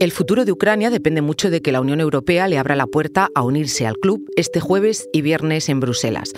El 0.00 0.10
futuro 0.10 0.44
de 0.44 0.50
Ucrania 0.50 0.90
depende 0.90 1.22
mucho 1.22 1.50
de 1.50 1.62
que 1.62 1.70
la 1.70 1.80
Unión 1.80 2.00
Europea 2.00 2.48
le 2.48 2.58
abra 2.58 2.74
la 2.74 2.86
puerta 2.86 3.28
a 3.34 3.42
unirse 3.42 3.86
al 3.86 3.96
club 3.96 4.28
este 4.36 4.58
jueves 4.58 5.08
y 5.12 5.22
viernes 5.22 5.68
en 5.68 5.78
Bruselas. 5.78 6.32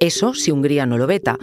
Eso 0.00 0.34
si 0.34 0.50
Hungría 0.50 0.86
no 0.86 0.96
lo 0.96 1.06
veta. 1.06 1.38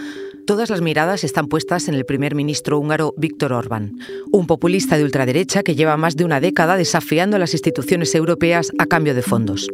Todas 0.47 0.71
las 0.71 0.81
miradas 0.81 1.23
están 1.23 1.47
puestas 1.47 1.87
en 1.87 1.93
el 1.93 2.05
primer 2.05 2.33
ministro 2.33 2.79
húngaro 2.79 3.13
Víctor 3.17 3.53
Orbán, 3.53 3.97
un 4.31 4.47
populista 4.47 4.97
de 4.97 5.03
ultraderecha 5.03 5.63
que 5.63 5.75
lleva 5.75 5.95
más 5.95 6.15
de 6.15 6.25
una 6.25 6.41
década 6.41 6.75
desafiando 6.75 7.35
a 7.35 7.39
las 7.39 7.53
instituciones 7.53 8.13
europeas 8.15 8.71
a 8.79 8.87
cambio 8.87 9.13
de 9.13 9.21
fondos. 9.21 9.69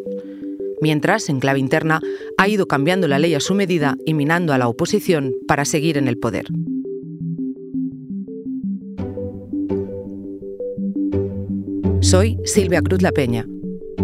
Mientras, 0.82 1.30
en 1.30 1.39
clave 1.39 1.59
interna, 1.59 2.02
ha 2.38 2.48
ido 2.48 2.68
cambiando 2.68 3.07
la 3.07 3.20
ley 3.20 3.36
a 3.36 3.39
su 3.39 3.55
medida 3.55 3.96
y 4.05 4.14
minando 4.14 4.54
a 4.54 4.57
la 4.57 4.68
oposición 4.68 5.34
para 5.48 5.66
seguir 5.66 5.98
en 5.98 6.07
el 6.07 6.18
poder. 6.18 6.46
Soy 12.02 12.39
Silvia 12.46 12.82
Cruz 12.82 13.02
La 13.02 13.12
Peña. 13.12 13.46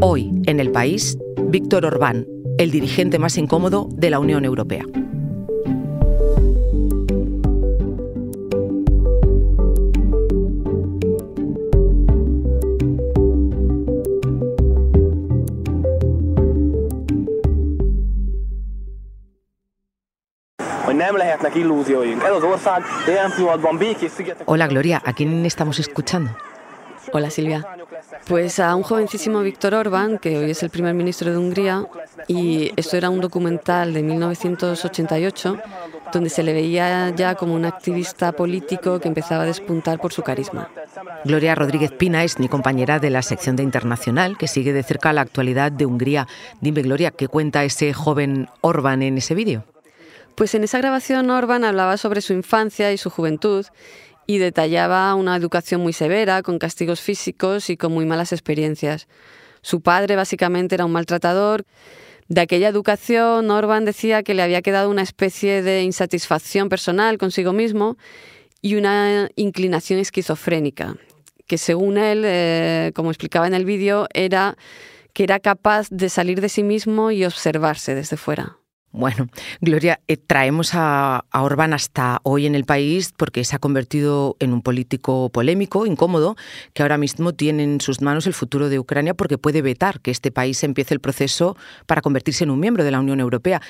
Hoy, 0.02 0.30
en 0.48 0.60
el 0.60 0.70
país, 0.70 1.18
Víctor 1.48 1.86
Orbán, 1.86 2.28
el 2.58 2.70
dirigente 2.70 3.20
más 3.20 3.38
incómodo 3.38 3.88
de 3.94 4.10
la 4.10 4.20
Unión 4.20 4.44
Europea. 4.44 4.84
Hola 24.46 24.68
Gloria, 24.68 25.02
¿a 25.06 25.14
quién 25.14 25.46
estamos 25.46 25.80
escuchando? 25.80 26.32
Hola 27.14 27.30
Silvia. 27.30 27.66
Pues 28.28 28.60
a 28.60 28.76
un 28.76 28.84
jovencísimo 28.84 29.42
Víctor 29.42 29.76
Orbán, 29.76 30.18
que 30.18 30.38
hoy 30.38 30.52
es 30.52 30.64
el 30.64 30.72
primer 30.72 30.96
ministro 30.96 31.32
de 31.32 31.38
Hungría, 31.38 31.86
y 32.28 32.72
esto 32.76 32.98
era 32.98 33.10
un 33.10 33.22
documental 33.22 33.94
de 33.94 34.02
1988 34.02 35.58
donde 36.12 36.30
se 36.30 36.44
le 36.44 36.54
veía 36.54 37.10
ya 37.10 37.36
como 37.36 37.54
un 37.54 37.66
activista 37.66 38.32
político 38.32 39.00
que 39.00 39.08
empezaba 39.08 39.44
a 39.44 39.48
despuntar 39.48 40.00
por 40.00 40.14
su 40.14 40.24
carisma. 40.24 40.70
Gloria 41.24 41.56
Rodríguez 41.56 41.92
Pina 41.92 42.24
es 42.24 42.40
mi 42.40 42.48
compañera 42.48 43.00
de 43.00 43.10
la 43.10 43.22
sección 43.22 43.56
de 43.56 43.64
Internacional, 43.64 44.38
que 44.38 44.48
sigue 44.48 44.74
de 44.74 44.84
cerca 44.84 45.14
la 45.14 45.22
actualidad 45.22 45.72
de 45.72 45.86
Hungría. 45.86 46.28
Dime, 46.62 46.82
Gloria, 46.82 47.12
¿qué 47.12 47.28
cuenta 47.28 47.64
ese 47.64 47.94
joven 47.94 48.50
Orbán 48.62 49.04
en 49.04 49.18
ese 49.18 49.36
vídeo? 49.36 49.66
Pues 50.36 50.54
en 50.54 50.64
esa 50.64 50.80
grabación 50.80 51.30
Orbán 51.30 51.64
hablaba 51.64 51.98
sobre 51.98 52.22
su 52.22 52.34
infancia 52.34 52.92
y 52.92 52.98
su 52.98 53.10
juventud 53.10 53.66
y 54.28 54.38
detallaba 54.38 55.14
una 55.16 55.36
educación 55.36 55.82
muy 55.82 55.94
severa, 55.94 56.42
con 56.42 56.60
castigos 56.60 57.02
físicos 57.02 57.70
y 57.70 57.78
con 57.78 57.94
muy 57.94 58.06
malas 58.06 58.32
experiencias. 58.32 59.08
Su 59.62 59.82
padre 59.82 60.16
básicamente 60.16 60.76
era 60.76 60.86
un 60.86 60.92
maltratador. 60.92 61.66
De 62.28 62.42
aquella 62.42 62.70
educación, 62.70 63.52
Orban 63.52 63.86
decía 63.86 64.24
que 64.24 64.34
le 64.34 64.42
había 64.42 64.62
quedado 64.62 64.90
una 64.90 65.04
especie 65.04 65.62
de 65.62 65.84
insatisfacción 65.84 66.70
personal 66.70 67.18
consigo 67.18 67.54
mismo 67.54 67.98
y 68.62 68.76
una 68.76 69.30
inclinación 69.36 70.00
esquizofrénica, 70.00 70.98
que 71.46 71.58
según 71.60 71.98
él, 71.98 72.24
eh, 72.26 72.92
como 72.96 73.12
explicaba 73.12 73.46
en 73.46 73.54
el 73.54 73.66
vídeo, 73.66 74.08
era 74.14 74.58
que 75.14 75.24
era 75.24 75.40
capaz 75.40 75.88
de 75.92 76.10
salir 76.10 76.42
de 76.42 76.50
sí 76.50 76.62
mismo 76.62 77.10
y 77.10 77.24
observarse 77.24 77.96
desde 77.96 78.18
fuera. 78.18 78.58
Bueno, 78.96 79.28
Gloria, 79.60 80.00
eh, 80.08 80.16
traemos 80.16 80.74
a, 80.74 81.26
a, 81.30 81.44
Orbán 81.44 81.74
hasta 81.74 82.22
hoy 82.24 82.46
en 82.46 82.56
el 82.56 82.64
país 82.64 83.12
porque 83.18 83.44
se 83.44 83.54
ha 83.54 83.60
convertido 83.60 84.38
en 84.40 84.54
un 84.54 84.62
político 84.62 85.30
polémico, 85.30 85.86
incómodo, 85.86 86.38
que 86.74 86.82
ahora 86.82 86.98
mismo 86.98 87.34
tiene 87.34 87.64
en 87.64 87.82
sus 87.82 88.00
manos 88.00 88.26
el 88.26 88.34
futuro 88.34 88.70
de 88.70 88.80
Ucrania 88.80 89.14
porque 89.14 89.38
puede 89.38 89.62
vetar 89.62 90.00
que 90.00 90.12
este 90.12 90.32
país 90.32 90.64
empiece 90.64 90.94
el 90.94 91.02
proceso 91.02 91.58
para 91.88 92.02
convertirse 92.02 92.46
en 92.46 92.52
un 92.52 92.60
miembro 92.62 92.86
de 92.86 92.92
la 92.92 93.02
Unión 93.02 93.20
Europea. 93.20 93.62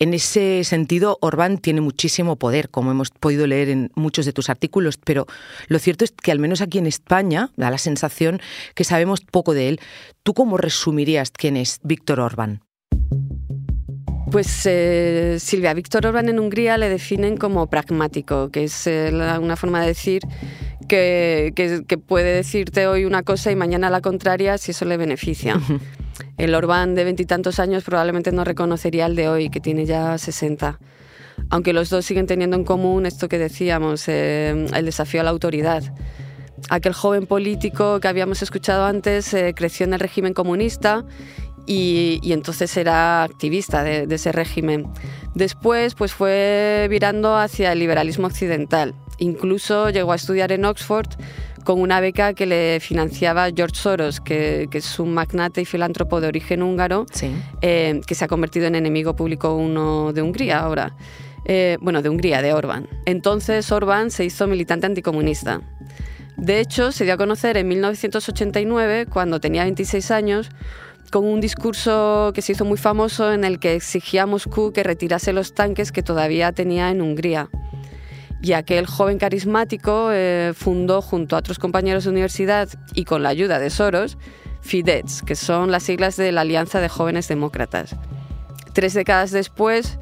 En 0.00 0.12
ese 0.12 0.64
sentido, 0.64 1.18
Orbán 1.20 1.58
tiene 1.58 1.80
muchísimo 1.80 2.34
poder, 2.34 2.68
como 2.68 2.90
hemos 2.90 3.10
podido 3.10 3.46
leer 3.46 3.68
en 3.68 3.92
muchos 3.94 4.26
de 4.26 4.32
tus 4.32 4.50
artículos, 4.50 4.96
pero 4.96 5.26
lo 5.68 5.78
cierto 5.78 6.04
es 6.04 6.10
que 6.10 6.32
al 6.32 6.40
menos 6.40 6.60
aquí 6.60 6.78
en 6.78 6.86
España 6.86 7.50
da 7.56 7.70
la 7.70 7.78
sensación 7.78 8.40
que 8.74 8.82
sabemos 8.82 9.20
poco 9.20 9.54
de 9.54 9.68
él. 9.68 9.80
¿Tú 10.24 10.34
cómo 10.34 10.56
resumirías 10.56 11.30
quién 11.30 11.56
es 11.56 11.78
Víctor 11.84 12.18
Orbán? 12.18 12.64
Pues 14.34 14.66
eh, 14.66 15.36
Silvia, 15.38 15.72
Víctor 15.74 16.06
Orbán 16.06 16.28
en 16.28 16.40
Hungría 16.40 16.76
le 16.76 16.88
definen 16.88 17.36
como 17.36 17.68
pragmático, 17.68 18.50
que 18.50 18.64
es 18.64 18.84
eh, 18.88 19.12
una 19.40 19.54
forma 19.54 19.80
de 19.80 19.86
decir 19.86 20.22
que, 20.88 21.52
puede 22.04 22.34
decirte 22.34 22.88
hoy 22.88 23.04
una 23.04 23.22
cosa 23.22 23.52
y 23.52 23.54
mañana 23.54 23.90
la 23.90 24.00
contraria 24.00 24.58
si 24.58 24.72
eso 24.72 24.86
le 24.86 24.96
beneficia. 24.96 25.60
El 26.36 26.52
Orbán 26.56 26.96
de 26.96 27.04
veintitantos 27.04 27.60
años 27.60 27.84
probablemente 27.84 28.32
no 28.32 28.42
reconocería 28.42 29.06
el 29.06 29.14
de 29.14 29.28
hoy, 29.28 29.50
que 29.50 29.60
tiene 29.60 29.86
ya 29.86 30.18
60. 30.18 30.80
Aunque 31.50 31.72
los 31.72 31.88
dos 31.88 32.04
siguen 32.04 32.26
teniendo 32.26 32.56
en 32.56 32.64
común 32.64 33.06
esto 33.06 33.28
que 33.28 33.38
decíamos, 33.38 34.08
eh, 34.08 34.66
el 34.74 34.84
desafío 34.84 35.20
a 35.20 35.24
la 35.24 35.30
autoridad. 35.30 35.84
Aquel 36.70 36.92
joven 36.92 37.26
político 37.26 38.00
que 38.00 38.08
habíamos 38.08 38.42
escuchado 38.42 38.84
antes 38.84 39.36
creció 39.54 39.86
en 39.86 39.94
el 39.94 40.00
régimen 40.00 40.34
comunista 40.34 41.04
y, 41.66 42.32
entonces 42.32 42.76
era 42.76 43.22
activista 43.22 43.82
de, 43.82 44.06
ese 44.14 44.32
régimen. 44.32 44.86
Después 45.34 45.94
pues 45.94 46.12
fue 46.12 46.86
virando 46.90 47.36
hacia 47.36 47.72
el 47.72 47.78
liberalismo 47.78 48.26
occidental. 48.26 48.94
Incluso 49.18 49.90
llegó 49.90 50.12
a 50.12 50.16
estudiar 50.16 50.52
en 50.52 50.64
Oxford 50.64 51.08
con 51.64 51.80
una 51.80 52.00
beca 52.00 52.34
que 52.34 52.46
le 52.46 52.78
financiaba 52.80 53.48
George 53.54 53.76
Soros, 53.76 54.20
que, 54.20 54.68
es 54.70 54.98
un 54.98 55.14
magnate 55.14 55.62
y 55.62 55.64
filántropo 55.64 56.20
de 56.20 56.28
origen 56.28 56.62
húngaro, 56.62 57.06
eh, 57.62 58.00
que 58.06 58.14
se 58.14 58.24
ha 58.24 58.28
convertido 58.28 58.66
en 58.66 58.74
enemigo 58.74 59.16
público 59.16 59.54
uno 59.54 60.12
de 60.12 60.20
Hungría 60.20 60.60
ahora. 60.60 60.94
Eh, 61.46 61.76
bueno, 61.80 62.00
de 62.02 62.08
Hungría, 62.08 62.42
de 62.42 62.52
Orbán. 62.52 62.88
Entonces 63.06 63.70
Orbán 63.70 64.10
se 64.10 64.24
hizo 64.24 64.46
militante 64.46 64.86
anticomunista. 64.86 65.60
De 66.36 66.60
hecho, 66.60 66.90
se 66.90 67.04
dio 67.04 67.14
a 67.14 67.16
conocer 67.16 67.56
en 67.56 67.68
1989, 67.68 69.06
cuando 69.06 69.40
tenía 69.40 69.62
26 69.64 70.10
años, 70.10 70.50
con 71.10 71.24
un 71.24 71.40
discurso 71.40 72.32
que 72.34 72.42
se 72.42 72.52
hizo 72.52 72.64
muy 72.64 72.78
famoso 72.78 73.32
en 73.32 73.44
el 73.44 73.58
que 73.58 73.74
exigía 73.74 74.24
a 74.24 74.26
Moscú 74.26 74.72
que 74.72 74.82
retirase 74.82 75.32
los 75.32 75.54
tanques 75.54 75.92
que 75.92 76.02
todavía 76.02 76.52
tenía 76.52 76.90
en 76.90 77.02
Hungría. 77.02 77.48
Y 78.42 78.52
aquel 78.52 78.86
joven 78.86 79.18
carismático 79.18 80.10
eh, 80.12 80.52
fundó 80.54 81.00
junto 81.00 81.34
a 81.34 81.38
otros 81.38 81.58
compañeros 81.58 82.04
de 82.04 82.10
universidad 82.10 82.68
y 82.94 83.04
con 83.04 83.22
la 83.22 83.30
ayuda 83.30 83.58
de 83.58 83.70
Soros, 83.70 84.18
Fidesz, 84.60 85.22
que 85.22 85.34
son 85.34 85.70
las 85.70 85.84
siglas 85.84 86.16
de 86.16 86.30
la 86.32 86.42
Alianza 86.42 86.80
de 86.80 86.88
Jóvenes 86.88 87.26
Demócratas. 87.28 87.96
Tres 88.72 88.92
décadas 88.92 89.30
después, 89.30 89.98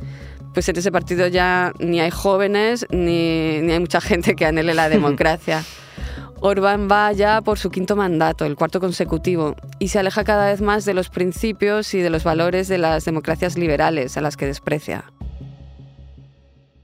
pues 0.55 0.69
en 0.69 0.77
ese 0.77 0.91
partido 0.91 1.29
ya 1.29 1.73
ni 1.79 2.01
hay 2.01 2.11
jóvenes 2.11 2.87
ni, 2.91 3.61
ni 3.61 3.73
hay 3.73 3.81
mucha 3.81 4.01
gente 4.01 4.35
que 4.35 4.45
anhele 4.45 4.75
la 4.75 4.89
democracia. 4.89 5.62
Orbán 6.45 6.89
va 6.91 7.13
ya 7.13 7.41
por 7.41 7.57
su 7.57 7.71
quinto 7.71 7.95
mandato, 7.95 8.45
el 8.45 8.57
cuarto 8.57 8.81
consecutivo, 8.81 9.55
y 9.79 9.89
se 9.89 10.01
aleja 10.01 10.25
cada 10.25 10.47
vez 10.47 10.61
más 10.61 10.85
de 10.85 10.93
los 10.93 11.09
principios 11.09 11.95
y 11.95 12.01
de 12.01 12.11
los 12.11 12.25
valores 12.25 12.67
de 12.67 12.79
las 12.79 13.05
democracias 13.05 13.57
liberales 13.57 14.17
a 14.17 14.23
las 14.23 14.37
que 14.37 14.47
desprecia. 14.47 15.05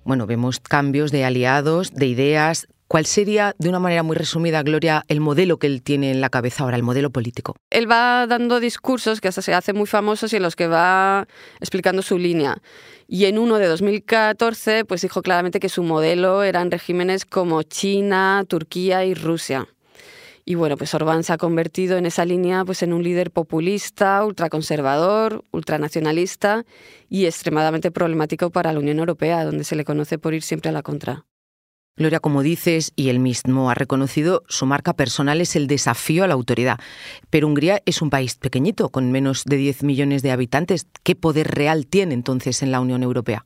Bueno, 0.05 0.27
vemos 0.27 0.61
cambios 0.61 1.11
de 1.11 1.25
aliados, 1.25 1.93
de 1.93 2.07
ideas, 2.07 2.69
¿Cuál 2.89 3.05
sería, 3.05 3.55
de 3.59 3.69
una 3.69 3.81
manera 3.81 4.03
muy 4.03 4.17
resumida, 4.17 4.63
Gloria, 4.63 5.05
el 5.09 5.21
modelo 5.21 5.59
que 5.59 5.67
él 5.67 5.83
tiene 5.83 6.11
en 6.11 6.23
la 6.23 6.31
cabeza 6.31 6.65
ahora, 6.65 6.75
el 6.79 6.83
modelo 6.83 7.11
político? 7.11 7.55
Él 7.69 7.91
va 7.91 8.27
dando 8.27 8.61
discursos 8.61 9.21
que 9.21 9.29
hasta 9.29 9.43
se 9.43 9.53
hacen 9.53 9.77
muy 9.77 9.87
famosos 9.87 10.33
y 10.33 10.37
en 10.37 10.43
los 10.43 10.57
que 10.57 10.69
va 10.69 11.29
explicando 11.61 12.01
su 12.01 12.17
línea. 12.17 12.63
Y 13.07 13.27
en 13.27 13.39
uno 13.39 13.59
de 13.59 13.67
2014, 13.67 14.87
pues 14.87 15.03
dijo 15.03 15.21
claramente 15.21 15.61
que 15.61 15.69
su 15.69 15.83
modelo 15.83 16.43
eran 16.43 16.71
regímenes 16.71 17.27
como 17.27 17.63
China, 17.63 18.43
Turquía 18.49 19.05
y 19.05 19.13
Rusia. 19.13 19.69
Y 20.47 20.55
bueno, 20.55 20.79
pues 20.79 20.95
Orbán 20.95 21.25
se 21.25 21.35
ha 21.35 21.37
convertido 21.37 21.99
en 21.99 22.07
esa 22.07 22.25
línea 22.25 22.65
pues 22.65 22.83
en 22.83 22.95
un 22.95 23.03
líder 23.03 23.31
populista, 23.31 24.25
ultraconservador, 24.25 25.45
ultranacionalista 25.51 26.65
y 27.11 27.27
extremadamente 27.27 27.91
problemático 27.91 28.49
para 28.49 28.73
la 28.73 28.79
Unión 28.79 28.99
Europea, 28.99 29.45
donde 29.45 29.65
se 29.65 29.77
le 29.77 29.85
conoce 29.85 30.19
por 30.19 30.33
ir 30.33 30.43
siempre 30.43 30.71
a 30.71 30.73
la 30.73 30.81
contra. 30.81 31.27
Gloria, 31.99 32.21
como 32.21 32.45
dices, 32.45 32.93
y 32.95 33.09
él 33.09 33.19
mismo 33.19 33.71
ha 33.71 33.75
reconocido, 33.75 34.45
su 34.49 34.67
marca 34.67 34.95
personal 34.95 35.41
es 35.41 35.57
el 35.57 35.67
desafío 35.67 36.23
a 36.23 36.29
la 36.29 36.35
autoridad. 36.35 36.79
Pero 37.29 37.49
Hungría 37.49 37.83
es 37.87 38.01
un 38.03 38.09
país 38.09 38.37
pequeñito, 38.37 38.89
con 38.91 39.11
menos 39.11 39.45
de 39.45 39.57
10 39.57 39.83
millones 39.83 40.23
de 40.23 40.31
habitantes. 40.31 40.87
¿Qué 41.03 41.17
poder 41.17 41.49
real 41.49 41.87
tiene 41.87 42.15
entonces 42.15 42.63
en 42.63 42.71
la 42.71 42.79
Unión 42.79 43.03
Europea? 43.03 43.45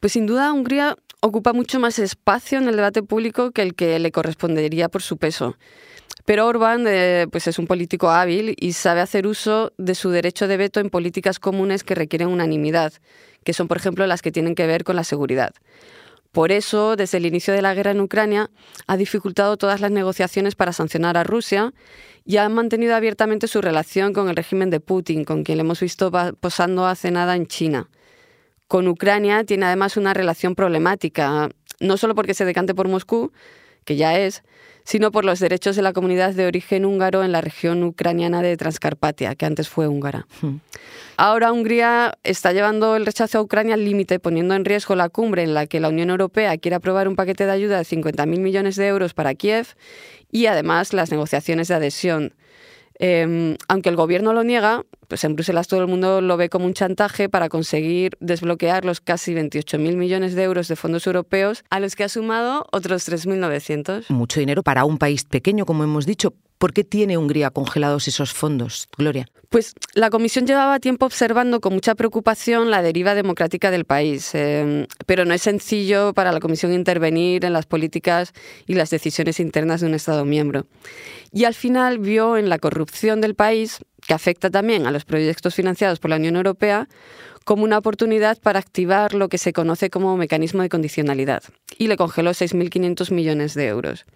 Pues 0.00 0.12
sin 0.12 0.26
duda 0.26 0.52
Hungría 0.52 0.96
ocupa 1.20 1.54
mucho 1.54 1.80
más 1.80 1.98
espacio 1.98 2.58
en 2.58 2.68
el 2.68 2.76
debate 2.76 3.02
público 3.02 3.50
que 3.50 3.62
el 3.62 3.74
que 3.74 3.98
le 3.98 4.12
correspondería 4.12 4.90
por 4.90 5.02
su 5.02 5.16
peso. 5.16 5.56
Pero 6.26 6.46
Orbán 6.46 6.84
eh, 6.86 7.26
pues 7.30 7.46
es 7.46 7.58
un 7.58 7.66
político 7.66 8.10
hábil 8.10 8.54
y 8.58 8.72
sabe 8.72 9.00
hacer 9.00 9.26
uso 9.26 9.72
de 9.78 9.94
su 9.94 10.10
derecho 10.10 10.48
de 10.48 10.58
veto 10.58 10.80
en 10.80 10.90
políticas 10.90 11.38
comunes 11.38 11.82
que 11.82 11.94
requieren 11.94 12.28
unanimidad, 12.28 12.92
que 13.42 13.54
son, 13.54 13.68
por 13.68 13.78
ejemplo, 13.78 14.06
las 14.06 14.20
que 14.20 14.32
tienen 14.32 14.54
que 14.54 14.66
ver 14.66 14.84
con 14.84 14.96
la 14.96 15.04
seguridad. 15.04 15.54
Por 16.36 16.52
eso, 16.52 16.96
desde 16.96 17.16
el 17.16 17.24
inicio 17.24 17.54
de 17.54 17.62
la 17.62 17.72
guerra 17.72 17.92
en 17.92 18.00
Ucrania, 18.02 18.50
ha 18.86 18.98
dificultado 18.98 19.56
todas 19.56 19.80
las 19.80 19.90
negociaciones 19.90 20.54
para 20.54 20.74
sancionar 20.74 21.16
a 21.16 21.24
Rusia 21.24 21.72
y 22.26 22.36
ha 22.36 22.46
mantenido 22.50 22.94
abiertamente 22.94 23.48
su 23.48 23.62
relación 23.62 24.12
con 24.12 24.28
el 24.28 24.36
régimen 24.36 24.68
de 24.68 24.78
Putin, 24.78 25.24
con 25.24 25.44
quien 25.44 25.56
le 25.56 25.62
hemos 25.62 25.80
visto 25.80 26.12
posando 26.38 26.84
hace 26.84 27.10
nada 27.10 27.36
en 27.36 27.46
China. 27.46 27.88
Con 28.68 28.86
Ucrania 28.86 29.44
tiene 29.44 29.64
además 29.64 29.96
una 29.96 30.12
relación 30.12 30.54
problemática, 30.54 31.48
no 31.80 31.96
solo 31.96 32.14
porque 32.14 32.34
se 32.34 32.44
decante 32.44 32.74
por 32.74 32.86
Moscú, 32.86 33.32
que 33.86 33.96
ya 33.96 34.18
es, 34.18 34.42
sino 34.86 35.10
por 35.10 35.24
los 35.24 35.40
derechos 35.40 35.74
de 35.74 35.82
la 35.82 35.92
comunidad 35.92 36.32
de 36.32 36.46
origen 36.46 36.84
húngaro 36.84 37.24
en 37.24 37.32
la 37.32 37.40
región 37.40 37.82
ucraniana 37.82 38.40
de 38.40 38.56
Transcarpatia, 38.56 39.34
que 39.34 39.44
antes 39.44 39.68
fue 39.68 39.88
húngara. 39.88 40.26
Hmm. 40.40 40.56
Ahora 41.16 41.52
Hungría 41.52 42.16
está 42.22 42.52
llevando 42.52 42.94
el 42.94 43.04
rechazo 43.04 43.38
a 43.38 43.42
Ucrania 43.42 43.74
al 43.74 43.84
límite, 43.84 44.20
poniendo 44.20 44.54
en 44.54 44.64
riesgo 44.64 44.94
la 44.94 45.08
cumbre 45.08 45.42
en 45.42 45.54
la 45.54 45.66
que 45.66 45.80
la 45.80 45.88
Unión 45.88 46.10
Europea 46.10 46.56
quiere 46.56 46.76
aprobar 46.76 47.08
un 47.08 47.16
paquete 47.16 47.46
de 47.46 47.52
ayuda 47.52 47.78
de 47.78 47.84
50.000 47.84 48.38
millones 48.38 48.76
de 48.76 48.86
euros 48.86 49.12
para 49.12 49.34
Kiev 49.34 49.66
y 50.30 50.46
además 50.46 50.92
las 50.92 51.10
negociaciones 51.10 51.66
de 51.68 51.74
adhesión. 51.74 52.32
Em, 52.98 53.56
aunque 53.68 53.88
el 53.88 53.96
gobierno 53.96 54.32
lo 54.32 54.42
niega, 54.42 54.84
pues 55.08 55.24
en 55.24 55.34
Bruselas 55.34 55.68
todo 55.68 55.80
el 55.80 55.86
mundo 55.86 56.20
lo 56.20 56.36
ve 56.36 56.48
como 56.48 56.64
un 56.64 56.74
chantaje 56.74 57.28
para 57.28 57.48
conseguir 57.48 58.16
desbloquear 58.20 58.84
los 58.84 59.00
casi 59.00 59.34
28.000 59.34 59.96
millones 59.96 60.34
de 60.34 60.42
euros 60.42 60.68
de 60.68 60.76
fondos 60.76 61.06
europeos, 61.06 61.64
a 61.70 61.80
los 61.80 61.94
que 61.94 62.04
ha 62.04 62.08
sumado 62.08 62.66
otros 62.72 63.08
3.900. 63.08 64.08
Mucho 64.10 64.40
dinero 64.40 64.62
para 64.62 64.84
un 64.84 64.98
país 64.98 65.24
pequeño, 65.24 65.66
como 65.66 65.84
hemos 65.84 66.06
dicho. 66.06 66.32
¿Por 66.58 66.72
qué 66.72 66.84
tiene 66.84 67.18
Hungría 67.18 67.50
congelados 67.50 68.08
esos 68.08 68.32
fondos, 68.32 68.88
Gloria? 68.96 69.26
Pues 69.50 69.74
la 69.94 70.10
Comisión 70.10 70.46
llevaba 70.46 70.80
tiempo 70.80 71.06
observando 71.06 71.60
con 71.60 71.72
mucha 71.72 71.94
preocupación 71.94 72.70
la 72.70 72.82
deriva 72.82 73.14
democrática 73.14 73.70
del 73.70 73.84
país, 73.84 74.34
em, 74.34 74.86
pero 75.06 75.24
no 75.24 75.34
es 75.34 75.42
sencillo 75.42 76.12
para 76.14 76.32
la 76.32 76.40
Comisión 76.40 76.72
intervenir 76.72 77.44
en 77.44 77.52
las 77.52 77.66
políticas 77.66 78.32
y 78.66 78.74
las 78.74 78.90
decisiones 78.90 79.38
internas 79.38 79.80
de 79.80 79.86
un 79.86 79.94
Estado 79.94 80.24
miembro. 80.24 80.66
Y 81.32 81.44
al 81.44 81.54
final 81.54 81.98
vio 81.98 82.36
en 82.36 82.48
la 82.48 82.58
corrupción 82.58 83.20
del 83.20 83.34
país, 83.34 83.78
que 84.06 84.14
afecta 84.14 84.50
también 84.50 84.86
a 84.86 84.90
los 84.90 85.04
proyectos 85.04 85.54
financiados 85.54 85.98
por 85.98 86.10
la 86.10 86.16
Unión 86.16 86.36
Europea, 86.36 86.88
como 87.44 87.62
una 87.62 87.78
oportunidad 87.78 88.38
para 88.38 88.58
activar 88.58 89.14
lo 89.14 89.28
que 89.28 89.38
se 89.38 89.52
conoce 89.52 89.90
como 89.90 90.16
mecanismo 90.16 90.62
de 90.62 90.68
condicionalidad, 90.68 91.44
y 91.78 91.86
le 91.86 91.96
congeló 91.96 92.30
6.500 92.30 93.12
millones 93.12 93.54
de 93.54 93.68
euros. 93.68 94.06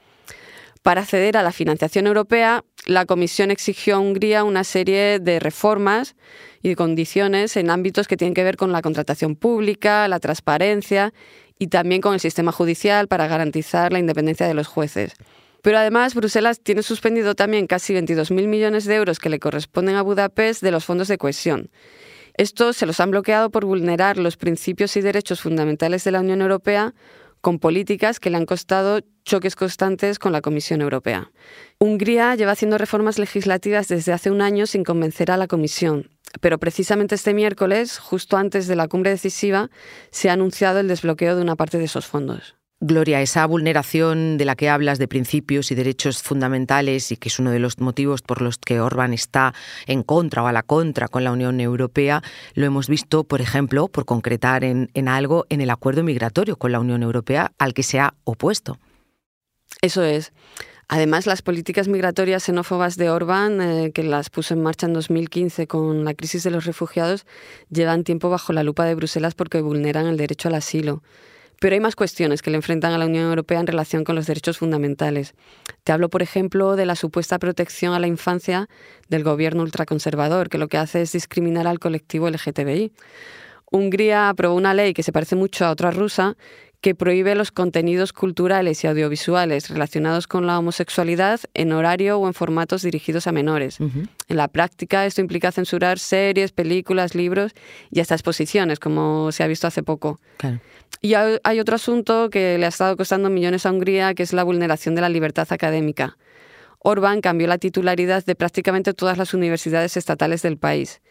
Para 0.82 1.02
acceder 1.02 1.36
a 1.36 1.42
la 1.42 1.52
financiación 1.52 2.06
europea, 2.06 2.64
la 2.86 3.04
Comisión 3.04 3.50
exigió 3.50 3.96
a 3.96 3.98
Hungría 3.98 4.44
una 4.44 4.64
serie 4.64 5.18
de 5.18 5.38
reformas 5.38 6.16
y 6.62 6.74
condiciones 6.74 7.56
en 7.56 7.68
ámbitos 7.68 8.08
que 8.08 8.16
tienen 8.16 8.32
que 8.34 8.44
ver 8.44 8.56
con 8.56 8.72
la 8.72 8.80
contratación 8.80 9.36
pública, 9.36 10.08
la 10.08 10.20
transparencia 10.20 11.12
y 11.58 11.66
también 11.66 12.00
con 12.00 12.14
el 12.14 12.20
sistema 12.20 12.50
judicial 12.50 13.08
para 13.08 13.26
garantizar 13.26 13.92
la 13.92 13.98
independencia 13.98 14.48
de 14.48 14.54
los 14.54 14.68
jueces. 14.68 15.12
Pero 15.62 15.76
además, 15.76 16.14
Bruselas 16.14 16.60
tiene 16.60 16.82
suspendido 16.82 17.34
también 17.34 17.66
casi 17.66 17.92
22.000 17.92 18.46
millones 18.46 18.86
de 18.86 18.94
euros 18.94 19.18
que 19.18 19.28
le 19.28 19.38
corresponden 19.38 19.96
a 19.96 20.02
Budapest 20.02 20.62
de 20.62 20.70
los 20.70 20.86
fondos 20.86 21.08
de 21.08 21.18
cohesión. 21.18 21.70
Estos 22.34 22.78
se 22.78 22.86
los 22.86 23.00
han 23.00 23.10
bloqueado 23.10 23.50
por 23.50 23.66
vulnerar 23.66 24.16
los 24.16 24.38
principios 24.38 24.96
y 24.96 25.02
derechos 25.02 25.42
fundamentales 25.42 26.04
de 26.04 26.12
la 26.12 26.20
Unión 26.20 26.40
Europea 26.40 26.94
con 27.42 27.58
políticas 27.58 28.20
que 28.20 28.30
le 28.30 28.38
han 28.38 28.46
costado 28.46 29.00
choques 29.24 29.56
constantes 29.56 30.18
con 30.18 30.32
la 30.32 30.40
Comisión 30.40 30.80
Europea. 30.80 31.30
Hungría 31.78 32.34
lleva 32.34 32.52
haciendo 32.52 32.78
reformas 32.78 33.18
legislativas 33.18 33.88
desde 33.88 34.12
hace 34.12 34.30
un 34.30 34.42
año 34.42 34.66
sin 34.66 34.84
convencer 34.84 35.30
a 35.30 35.36
la 35.36 35.46
Comisión, 35.46 36.10
pero 36.40 36.58
precisamente 36.58 37.14
este 37.14 37.34
miércoles, 37.34 37.98
justo 37.98 38.36
antes 38.36 38.66
de 38.66 38.76
la 38.76 38.88
cumbre 38.88 39.10
decisiva, 39.10 39.70
se 40.10 40.30
ha 40.30 40.34
anunciado 40.34 40.80
el 40.80 40.88
desbloqueo 40.88 41.36
de 41.36 41.42
una 41.42 41.56
parte 41.56 41.78
de 41.78 41.84
esos 41.84 42.06
fondos. 42.06 42.56
Gloria, 42.82 43.20
esa 43.20 43.44
vulneración 43.44 44.38
de 44.38 44.46
la 44.46 44.56
que 44.56 44.70
hablas 44.70 44.98
de 44.98 45.06
principios 45.06 45.70
y 45.70 45.74
derechos 45.74 46.22
fundamentales 46.22 47.12
y 47.12 47.18
que 47.18 47.28
es 47.28 47.38
uno 47.38 47.50
de 47.50 47.58
los 47.58 47.78
motivos 47.78 48.22
por 48.22 48.40
los 48.40 48.56
que 48.56 48.80
Orbán 48.80 49.12
está 49.12 49.52
en 49.86 50.02
contra 50.02 50.42
o 50.42 50.46
a 50.46 50.52
la 50.52 50.62
contra 50.62 51.06
con 51.06 51.22
la 51.22 51.30
Unión 51.30 51.60
Europea, 51.60 52.22
lo 52.54 52.64
hemos 52.64 52.88
visto, 52.88 53.24
por 53.24 53.42
ejemplo, 53.42 53.88
por 53.88 54.06
concretar 54.06 54.64
en, 54.64 54.88
algo 55.08 55.44
en 55.50 55.60
el 55.60 55.68
acuerdo 55.68 56.02
migratorio 56.02 56.56
con 56.56 56.72
la 56.72 56.80
Unión 56.80 57.02
Europea 57.02 57.52
al 57.58 57.74
que 57.74 57.82
se 57.82 58.00
ha 58.00 58.14
opuesto. 58.24 58.78
Eso 59.82 60.02
es. 60.04 60.32
Además, 60.88 61.24
las 61.24 61.40
políticas 61.40 61.88
migratorias 61.88 62.42
xenófobas 62.42 62.98
de 62.98 63.08
Orbán, 63.08 63.62
eh, 63.62 63.92
que 63.94 64.02
las 64.02 64.28
puso 64.28 64.52
en 64.52 64.62
marcha 64.62 64.86
en 64.86 64.92
2015 64.92 65.66
con 65.68 66.04
la 66.04 66.12
crisis 66.12 66.42
de 66.42 66.50
los 66.50 66.66
refugiados, 66.66 67.24
llevan 67.70 68.04
tiempo 68.04 68.28
bajo 68.28 68.52
la 68.52 68.62
lupa 68.62 68.84
de 68.84 68.94
Bruselas 68.94 69.34
porque 69.34 69.62
vulneran 69.62 70.06
el 70.06 70.18
derecho 70.18 70.48
al 70.48 70.56
asilo. 70.56 71.02
Pero 71.60 71.74
hay 71.74 71.80
más 71.80 71.96
cuestiones 71.96 72.42
que 72.42 72.50
le 72.50 72.56
enfrentan 72.56 72.92
a 72.92 72.98
la 72.98 73.06
Unión 73.06 73.24
Europea 73.24 73.60
en 73.60 73.66
relación 73.66 74.04
con 74.04 74.16
los 74.16 74.26
derechos 74.26 74.58
fundamentales. 74.58 75.32
Te 75.82 75.92
hablo, 75.92 76.10
por 76.10 76.20
ejemplo, 76.20 76.76
de 76.76 76.84
la 76.84 76.94
supuesta 76.94 77.38
protección 77.38 77.94
a 77.94 78.00
la 78.00 78.06
infancia 78.06 78.68
del 79.08 79.24
gobierno 79.24 79.62
ultraconservador, 79.62 80.50
que 80.50 80.58
lo 80.58 80.68
que 80.68 80.76
hace 80.76 81.00
es 81.00 81.12
discriminar 81.12 81.66
al 81.66 81.78
colectivo 81.78 82.28
LGTBI. 82.28 82.92
Hungría 83.70 84.28
aprobó 84.28 84.56
una 84.56 84.74
ley 84.74 84.92
que 84.92 85.04
se 85.04 85.12
parece 85.12 85.36
mucho 85.36 85.64
a 85.64 85.70
otra 85.70 85.90
rusa 85.92 86.36
que 86.80 86.94
prohíbe 86.94 87.34
los 87.34 87.52
contenidos 87.52 88.12
culturales 88.12 88.82
y 88.82 88.86
audiovisuales 88.86 89.68
relacionados 89.68 90.26
con 90.26 90.46
la 90.46 90.58
homosexualidad 90.58 91.40
en 91.52 91.72
horario 91.72 92.18
o 92.18 92.26
en 92.26 92.34
formatos 92.34 92.82
dirigidos 92.82 93.26
a 93.26 93.32
menores. 93.32 93.78
En 93.80 94.36
la 94.36 94.48
práctica, 94.48 95.04
esto 95.04 95.20
implica 95.20 95.52
censurar 95.52 95.98
series, 95.98 96.52
películas, 96.52 97.14
libros 97.14 97.52
y 97.90 98.00
hasta 98.00 98.14
exposiciones, 98.14 98.78
como 98.78 99.30
se 99.32 99.42
ha 99.42 99.46
visto 99.46 99.66
hace 99.66 99.82
poco. 99.82 100.20
Y 101.02 101.14
hay 101.14 101.60
otro 101.60 101.76
asunto 101.76 102.30
que 102.30 102.56
le 102.58 102.64
ha 102.64 102.70
estado 102.70 102.96
costando 102.96 103.28
millones 103.30 103.66
a 103.66 103.72
Hungría, 103.72 104.14
que 104.14 104.22
es 104.22 104.32
la 104.32 104.44
vulneración 104.44 104.94
de 104.94 105.02
la 105.02 105.08
libertad 105.08 105.48
académica. 105.50 106.16
Orbán 106.78 107.20
cambió 107.20 107.46
la 107.46 107.58
titularidad 107.58 108.24
de 108.24 108.34
prácticamente 108.34 108.94
todas 108.94 109.18
las 109.18 109.34
universidades 109.34 109.98
estatales 109.98 110.40
del 110.40 110.56
país. 110.56 111.02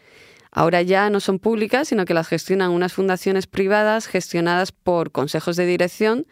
Ahora 0.52 0.82
ya 0.82 1.10
no 1.10 1.20
son 1.20 1.38
públicas, 1.38 1.88
sino 1.88 2.04
que 2.04 2.14
las 2.14 2.28
gestionan 2.28 2.70
unas 2.70 2.92
fundaciones 2.92 3.46
privadas 3.46 4.06
gestionadas 4.06 4.72
por 4.72 5.12
consejos 5.12 5.56
de 5.56 5.66
dirección 5.66 6.26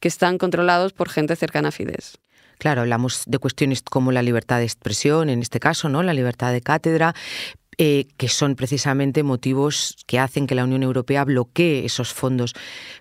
que 0.00 0.08
están 0.08 0.38
controlados 0.38 0.92
por 0.92 1.08
gente 1.08 1.36
cercana 1.36 1.68
a 1.68 1.72
Fidesz. 1.72 2.18
Claro, 2.58 2.82
hablamos 2.82 3.24
de 3.26 3.38
cuestiones 3.38 3.82
como 3.82 4.12
la 4.12 4.22
libertad 4.22 4.58
de 4.58 4.64
expresión, 4.64 5.28
en 5.28 5.40
este 5.40 5.60
caso, 5.60 5.88
¿no? 5.88 6.02
La 6.02 6.14
libertad 6.14 6.52
de 6.52 6.60
cátedra, 6.60 7.14
eh, 7.78 8.06
que 8.16 8.28
son 8.28 8.54
precisamente 8.54 9.24
motivos 9.24 9.96
que 10.06 10.20
hacen 10.20 10.46
que 10.46 10.54
la 10.54 10.64
Unión 10.64 10.84
Europea 10.84 11.24
bloquee 11.24 11.84
esos 11.84 12.12
fondos. 12.12 12.54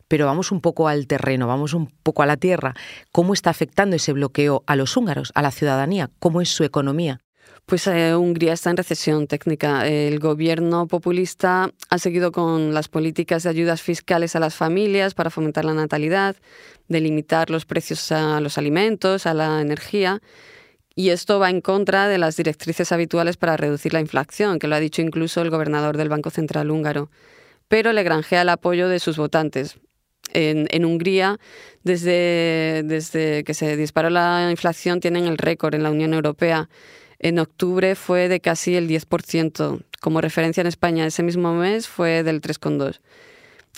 Pero 0.07 0.25
vamos 0.25 0.51
un 0.51 0.61
poco 0.61 0.87
al 0.87 1.05
terreno, 1.05 1.45
vamos 1.47 1.73
un 1.73 1.87
poco 2.01 2.23
a 2.23 2.25
la 2.25 2.37
tierra. 2.37 2.73
¿Cómo 3.11 3.33
está 3.33 3.51
afectando 3.51 3.95
ese 3.95 4.13
bloqueo 4.13 4.63
a 4.65 4.75
los 4.75 4.97
húngaros, 4.97 5.31
a 5.35 5.43
la 5.43 5.51
ciudadanía? 5.51 6.09
¿Cómo 6.19 6.41
es 6.41 6.49
su 6.49 6.63
economía? 6.63 7.19
Pues 7.65 7.87
eh, 7.87 8.13
Hungría 8.13 8.53
está 8.53 8.71
en 8.71 8.77
recesión 8.77 9.25
técnica. 9.27 9.87
El 9.87 10.19
gobierno 10.19 10.85
populista 10.87 11.71
ha 11.89 11.97
seguido 11.97 12.33
con 12.33 12.73
las 12.73 12.89
políticas 12.89 13.43
de 13.43 13.49
ayudas 13.49 13.81
fiscales 13.81 14.35
a 14.35 14.39
las 14.39 14.55
familias 14.55 15.13
para 15.13 15.29
fomentar 15.29 15.63
la 15.63 15.73
natalidad, 15.73 16.35
de 16.89 16.99
limitar 16.99 17.49
los 17.49 17.65
precios 17.65 18.11
a 18.11 18.41
los 18.41 18.57
alimentos, 18.57 19.25
a 19.25 19.33
la 19.33 19.61
energía. 19.61 20.21
Y 20.93 21.09
esto 21.09 21.39
va 21.39 21.49
en 21.49 21.61
contra 21.61 22.09
de 22.09 22.17
las 22.17 22.35
directrices 22.35 22.91
habituales 22.91 23.37
para 23.37 23.55
reducir 23.55 23.93
la 23.93 24.01
inflación, 24.01 24.59
que 24.59 24.67
lo 24.67 24.75
ha 24.75 24.79
dicho 24.79 25.01
incluso 25.01 25.41
el 25.41 25.49
gobernador 25.49 25.95
del 25.95 26.09
Banco 26.09 26.31
Central 26.31 26.69
húngaro. 26.69 27.09
Pero 27.69 27.93
le 27.93 28.03
granjea 28.03 28.41
el 28.41 28.49
apoyo 28.49 28.89
de 28.89 28.99
sus 28.99 29.17
votantes. 29.17 29.79
En, 30.33 30.85
Hungría, 30.85 31.39
desde 31.83 33.43
que 33.45 33.53
se 33.53 33.77
disparó 33.77 34.09
la 34.09 34.49
inflación, 34.51 34.99
tienen 34.99 35.25
el 35.25 35.37
récord 35.37 35.75
en 35.75 35.83
la 35.83 35.91
Unión 35.91 36.13
Europea 36.13 36.69
en 37.23 37.39
octubre 37.39 37.95
fue 37.95 38.27
de 38.27 38.41
casi 38.41 38.75
el 38.75 38.87
10%. 38.87 39.81
Como 40.01 40.21
referencia 40.21 40.61
en 40.61 40.67
España, 40.67 41.07
ese 41.07 41.23
mismo 41.23 41.53
mes 41.53 41.87
fue 41.87 42.21
del 42.21 42.41
3,2%. 42.41 42.99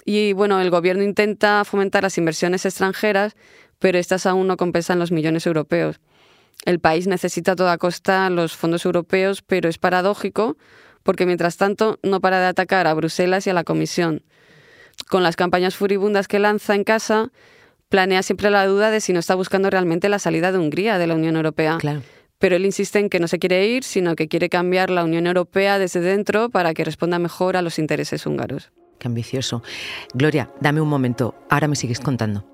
Y 0.04 0.34
bueno, 0.34 0.60
el 0.60 0.72
gobierno 0.72 1.04
intenta 1.04 1.64
fomentar 1.64 2.04
las 2.04 2.18
inversiones 2.18 2.66
extranjeras, 2.66 3.36
pero 3.80 3.98
estas 4.00 4.25
aún 4.25 4.48
no 4.48 4.58
compensan 4.58 5.00
los 5.00 5.12
millones 5.12 5.46
europeos. 5.46 6.00
El 6.66 6.80
país 6.80 7.08
necesita 7.08 7.52
a 7.52 7.56
toda 7.56 7.78
costa 7.78 8.30
los 8.32 8.56
fondos 8.56 8.84
europeos, 8.84 9.44
pero 9.44 9.70
es 9.70 9.78
paradójico 9.78 10.58
porque 11.04 11.28
mientras 11.28 11.58
tanto 11.58 12.00
no 12.02 12.20
para 12.22 12.40
de 12.40 12.48
atacar 12.48 12.88
a 12.88 12.94
Bruselas 12.96 13.46
y 13.46 13.52
a 13.52 13.54
la 13.54 13.64
Comisión. 13.64 14.24
Con 15.08 15.22
las 15.22 15.36
campañas 15.36 15.75
furibundas 15.75 16.28
que 16.28 16.40
lanza 16.40 16.74
en 16.74 16.84
casa, 16.84 17.32
planea 17.90 18.24
siempre 18.24 18.50
la 18.50 18.66
duda 18.66 18.90
de 18.90 19.02
si 19.02 19.14
no 19.14 19.20
está 19.20 19.36
buscando 19.36 19.70
realmente 19.70 20.10
la 20.10 20.18
salida 20.18 20.52
de 20.52 20.58
Hungría 20.58 20.98
de 20.98 21.06
la 21.06 21.14
Unión 21.14 21.36
Europea. 21.36 21.78
Claro 21.80 22.02
pero 22.46 22.58
él 22.58 22.66
insiste 22.68 23.00
en 23.00 23.10
que 23.10 23.20
no 23.20 23.28
se 23.28 23.40
quiere 23.40 23.66
ir, 23.66 23.84
sino 23.84 24.16
que 24.16 24.28
quiere 24.28 24.50
cambiar 24.50 24.92
la 24.92 25.04
Unión 25.04 25.25
Europea 25.25 25.80
desde 25.80 26.00
dentro 26.00 26.52
para 26.52 26.75
que 26.75 26.84
responda 26.84 27.18
mejor 27.18 27.58
a 27.58 27.64
los 27.64 27.80
intereses 27.80 28.28
húngaros. 28.28 28.72
Qué 29.00 29.08
ambicioso. 29.08 29.64
Gloria, 30.14 30.52
dame 30.62 30.80
un 30.80 30.88
momento, 30.88 31.34
ahora 31.50 31.68
me 31.68 31.75
sigues 31.75 32.00
contando. 32.00 32.46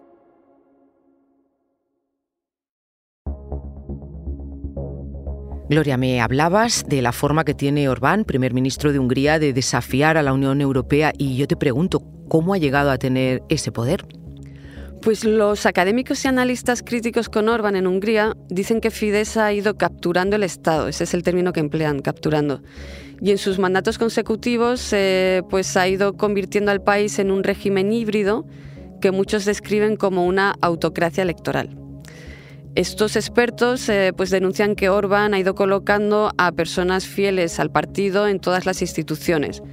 Gloria, 5.69 5.97
me 5.97 6.21
hablabas 6.21 6.85
de 6.87 7.01
la 7.01 7.11
forma 7.11 7.43
que 7.43 7.53
tiene 7.53 7.89
Orbán, 7.89 8.23
primer 8.23 8.53
ministro 8.53 8.93
de 8.93 8.99
Hungría, 8.99 9.39
de 9.39 9.51
desafiar 9.51 10.15
a 10.15 10.23
la 10.23 10.31
Unión 10.31 10.61
Europea 10.61 11.11
y 11.17 11.35
yo 11.35 11.47
te 11.47 11.57
pregunto, 11.57 12.01
¿cómo 12.29 12.53
ha 12.53 12.57
llegado 12.57 12.91
a 12.91 12.97
tener 12.97 13.43
ese 13.49 13.73
poder? 13.73 14.05
Pues 15.01 15.25
los 15.25 15.65
académicos 15.65 16.23
y 16.23 16.27
analistas 16.27 16.83
críticos 16.83 17.27
con 17.27 17.49
Orban 17.49 17.75
en 17.75 17.87
Hungría 17.87 18.37
dicen 18.49 18.79
que 18.79 18.91
Fidesz 18.91 19.35
ha 19.35 19.51
ido 19.51 19.75
capturando 19.75 20.35
el 20.35 20.43
Estado, 20.43 20.87
ese 20.87 21.05
es 21.05 21.15
el 21.15 21.23
término 21.23 21.53
que 21.53 21.59
emplean, 21.59 22.01
capturando. 22.01 22.61
Y 23.19 23.31
en 23.31 23.39
sus 23.39 23.57
mandatos 23.57 23.97
consecutivos 23.97 24.93
eh, 24.93 25.41
pues 25.49 25.75
ha 25.75 25.87
ido 25.87 26.13
convirtiendo 26.13 26.69
al 26.69 26.83
país 26.83 27.17
en 27.17 27.31
un 27.31 27.43
régimen 27.43 27.91
híbrido 27.91 28.45
que 29.01 29.09
muchos 29.09 29.43
describen 29.43 29.95
como 29.95 30.27
una 30.27 30.53
autocracia 30.61 31.23
electoral. 31.23 31.75
Estos 32.75 33.15
expertos 33.15 33.89
eh, 33.89 34.13
pues 34.15 34.29
denuncian 34.29 34.75
que 34.75 34.89
Orban 34.89 35.33
ha 35.33 35.39
ido 35.39 35.55
colocando 35.55 36.31
a 36.37 36.51
personas 36.51 37.07
fieles 37.07 37.59
al 37.59 37.71
partido 37.71 38.27
en 38.27 38.39
todas 38.39 38.67
las 38.67 38.83
instituciones, 38.83 39.63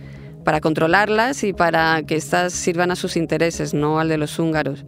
para 0.43 0.63
controlarlas 0.63 1.45
y 1.45 1.53
para 1.53 2.03
que 2.07 2.17
éstas 2.17 2.55
sirvan 2.55 2.91
a 2.91 2.97
sus 2.97 3.19
intereses, 3.19 3.75
no 3.75 4.01
al 4.01 4.09
de 4.09 4.17
los 4.17 4.39
húngaros. 4.39 4.87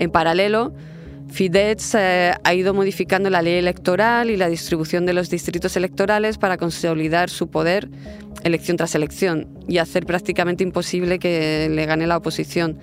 En 0.00 0.10
paralelo, 0.10 0.72
Fidesz 1.28 1.94
eh, 1.94 2.32
ha 2.42 2.54
ido 2.54 2.74
modificando 2.74 3.30
la 3.30 3.42
ley 3.42 3.54
electoral 3.54 4.30
y 4.30 4.36
la 4.36 4.48
distribución 4.48 5.06
de 5.06 5.12
los 5.12 5.30
distritos 5.30 5.76
electorales 5.76 6.38
para 6.38 6.56
consolidar 6.56 7.30
su 7.30 7.50
poder 7.50 7.88
elección 8.42 8.76
tras 8.76 8.94
elección 8.94 9.46
y 9.68 9.78
hacer 9.78 10.06
prácticamente 10.06 10.64
imposible 10.64 11.18
que 11.18 11.68
le 11.70 11.86
gane 11.86 12.06
la 12.06 12.16
oposición. 12.16 12.78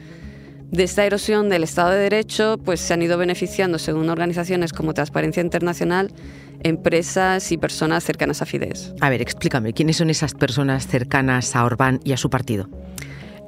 De 0.71 0.83
esta 0.83 1.05
erosión 1.05 1.49
del 1.49 1.63
Estado 1.63 1.91
de 1.91 1.99
Derecho 1.99 2.57
pues, 2.63 2.81
se 2.81 2.93
han 2.93 3.01
ido 3.01 3.17
beneficiando, 3.17 3.79
según 3.79 4.09
organizaciones 4.09 4.71
como 4.71 4.93
Transparencia 4.93 5.41
Internacional, 5.41 6.11
empresas 6.61 7.51
y 7.51 7.57
personas 7.57 8.03
cercanas 8.03 8.41
a 8.41 8.45
Fidesz. 8.45 8.93
A 9.01 9.09
ver, 9.09 9.21
explícame, 9.21 9.73
¿quiénes 9.73 9.97
son 9.97 10.09
esas 10.09 10.33
personas 10.33 10.85
cercanas 10.85 11.55
a 11.55 11.65
Orbán 11.65 11.99
y 12.03 12.11
a 12.11 12.17
su 12.17 12.29
partido? 12.29 12.69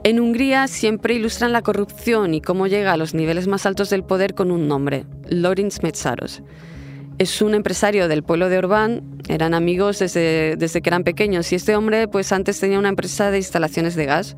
En 0.01 0.21
Hungría 0.21 0.69
siempre 0.69 1.13
ilustran 1.13 1.51
la 1.51 1.61
corrupción 1.61 2.33
y 2.33 2.39
cómo 2.39 2.67
llega 2.67 2.93
a 2.93 2.97
los 2.97 3.13
niveles 3.13 3.47
más 3.47 3.65
altos 3.65 3.89
del 3.89 4.03
poder 4.03 4.33
con 4.33 4.49
un 4.49 4.65
nombre, 4.69 5.05
Lorinz 5.27 5.83
Metsaros. 5.83 6.41
Es 7.17 7.41
un 7.41 7.53
empresario 7.53 8.07
del 8.07 8.23
pueblo 8.23 8.47
de 8.47 8.59
Orbán, 8.59 9.03
eran 9.27 9.53
amigos 9.53 9.99
desde, 9.99 10.55
desde 10.55 10.81
que 10.81 10.89
eran 10.89 11.03
pequeños 11.03 11.51
y 11.51 11.55
este 11.55 11.75
hombre 11.75 12.07
pues 12.07 12.31
antes 12.31 12.61
tenía 12.61 12.79
una 12.79 12.87
empresa 12.87 13.29
de 13.29 13.39
instalaciones 13.39 13.95
de 13.95 14.05
gas. 14.05 14.37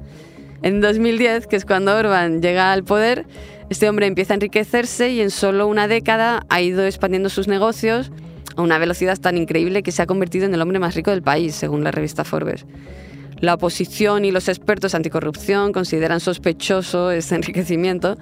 En 0.63 0.81
2010, 0.81 1.45
que 1.45 1.57
es 1.57 1.65
cuando 1.65 1.95
Orbán 1.95 2.41
llega 2.41 2.73
al 2.73 2.83
poder, 2.83 3.27
este 3.69 3.87
hombre 3.87 4.07
empieza 4.07 4.33
a 4.33 4.35
enriquecerse 4.35 5.11
y 5.11 5.21
en 5.21 5.29
solo 5.29 5.67
una 5.67 5.87
década 5.87 6.43
ha 6.49 6.61
ido 6.61 6.83
expandiendo 6.85 7.29
sus 7.29 7.47
negocios 7.47 8.11
a 8.55 8.63
una 8.63 8.79
velocidad 8.79 9.19
tan 9.19 9.37
increíble 9.37 9.83
que 9.83 9.91
se 9.91 10.01
ha 10.01 10.07
convertido 10.07 10.45
en 10.45 10.55
el 10.55 10.61
hombre 10.61 10.79
más 10.79 10.95
rico 10.95 11.11
del 11.11 11.21
país, 11.21 11.53
según 11.53 11.83
la 11.83 11.91
revista 11.91 12.23
Forbes. 12.23 12.65
La 13.41 13.55
oposición 13.55 14.23
y 14.23 14.31
los 14.31 14.47
expertos 14.47 14.95
anticorrupción 14.95 15.73
consideran 15.73 16.19
sospechoso 16.19 17.11
ese 17.11 17.35
enriquecimiento 17.35 18.17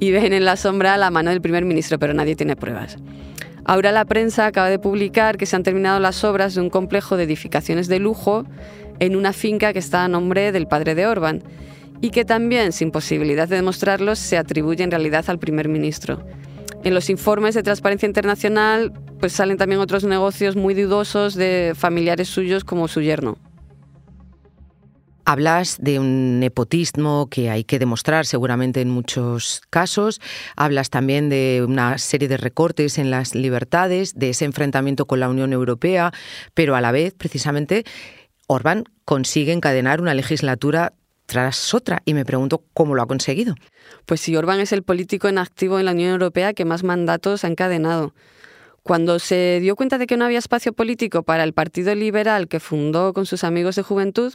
y 0.00 0.10
ven 0.12 0.32
en 0.32 0.44
la 0.44 0.56
sombra 0.56 0.96
la 0.96 1.10
mano 1.10 1.30
del 1.30 1.40
primer 1.40 1.64
ministro, 1.64 1.98
pero 1.98 2.14
nadie 2.14 2.36
tiene 2.36 2.56
pruebas. 2.56 2.96
Ahora 3.64 3.92
la 3.92 4.04
prensa 4.04 4.46
acaba 4.46 4.70
de 4.70 4.78
publicar 4.78 5.36
que 5.36 5.46
se 5.46 5.54
han 5.54 5.62
terminado 5.62 6.00
las 6.00 6.24
obras 6.24 6.54
de 6.54 6.60
un 6.60 6.70
complejo 6.70 7.16
de 7.16 7.24
edificaciones 7.24 7.86
de 7.86 8.00
lujo 8.00 8.44
en 8.98 9.14
una 9.14 9.32
finca 9.32 9.72
que 9.72 9.78
está 9.78 10.04
a 10.04 10.08
nombre 10.08 10.50
del 10.50 10.66
padre 10.66 10.94
de 10.94 11.06
Orban 11.06 11.42
y 12.00 12.10
que 12.10 12.24
también, 12.24 12.72
sin 12.72 12.90
posibilidad 12.90 13.48
de 13.48 13.56
demostrarlo, 13.56 14.16
se 14.16 14.36
atribuye 14.36 14.82
en 14.82 14.90
realidad 14.90 15.24
al 15.28 15.38
primer 15.38 15.68
ministro. 15.68 16.26
En 16.82 16.94
los 16.94 17.10
informes 17.10 17.54
de 17.54 17.62
Transparencia 17.62 18.06
Internacional 18.06 18.92
pues 19.20 19.32
salen 19.32 19.56
también 19.56 19.80
otros 19.80 20.02
negocios 20.02 20.56
muy 20.56 20.74
dudosos 20.74 21.36
de 21.36 21.74
familiares 21.76 22.28
suyos 22.28 22.64
como 22.64 22.88
su 22.88 23.00
yerno. 23.02 23.38
Hablas 25.24 25.78
de 25.80 25.98
un 25.98 26.40
nepotismo 26.40 27.28
que 27.30 27.50
hay 27.50 27.64
que 27.64 27.78
demostrar 27.78 28.26
seguramente 28.26 28.80
en 28.80 28.90
muchos 28.90 29.62
casos. 29.70 30.20
Hablas 30.56 30.90
también 30.90 31.28
de 31.28 31.64
una 31.66 31.98
serie 31.98 32.28
de 32.28 32.36
recortes 32.36 32.98
en 32.98 33.10
las 33.10 33.34
libertades, 33.34 34.14
de 34.14 34.30
ese 34.30 34.44
enfrentamiento 34.44 35.06
con 35.06 35.20
la 35.20 35.28
Unión 35.28 35.52
Europea, 35.52 36.12
pero 36.54 36.74
a 36.74 36.80
la 36.80 36.92
vez, 36.92 37.14
precisamente, 37.14 37.84
Orbán 38.46 38.84
consigue 39.04 39.52
encadenar 39.52 40.00
una 40.00 40.14
legislatura 40.14 40.92
tras 41.26 41.72
otra 41.72 42.02
y 42.04 42.14
me 42.14 42.24
pregunto 42.24 42.64
cómo 42.74 42.94
lo 42.94 43.02
ha 43.02 43.06
conseguido. 43.06 43.54
Pues 44.06 44.20
si 44.20 44.36
Orbán 44.36 44.60
es 44.60 44.72
el 44.72 44.82
político 44.82 45.28
en 45.28 45.38
activo 45.38 45.78
en 45.78 45.86
la 45.86 45.92
Unión 45.92 46.10
Europea 46.10 46.52
que 46.52 46.64
más 46.64 46.82
mandatos 46.82 47.44
ha 47.44 47.48
encadenado. 47.48 48.14
Cuando 48.82 49.20
se 49.20 49.60
dio 49.60 49.76
cuenta 49.76 49.96
de 49.96 50.06
que 50.06 50.16
no 50.16 50.24
había 50.24 50.40
espacio 50.40 50.72
político 50.72 51.22
para 51.22 51.44
el 51.44 51.52
Partido 51.52 51.94
Liberal 51.94 52.48
que 52.48 52.58
fundó 52.58 53.12
con 53.12 53.26
sus 53.26 53.44
amigos 53.44 53.76
de 53.76 53.82
juventud, 53.82 54.32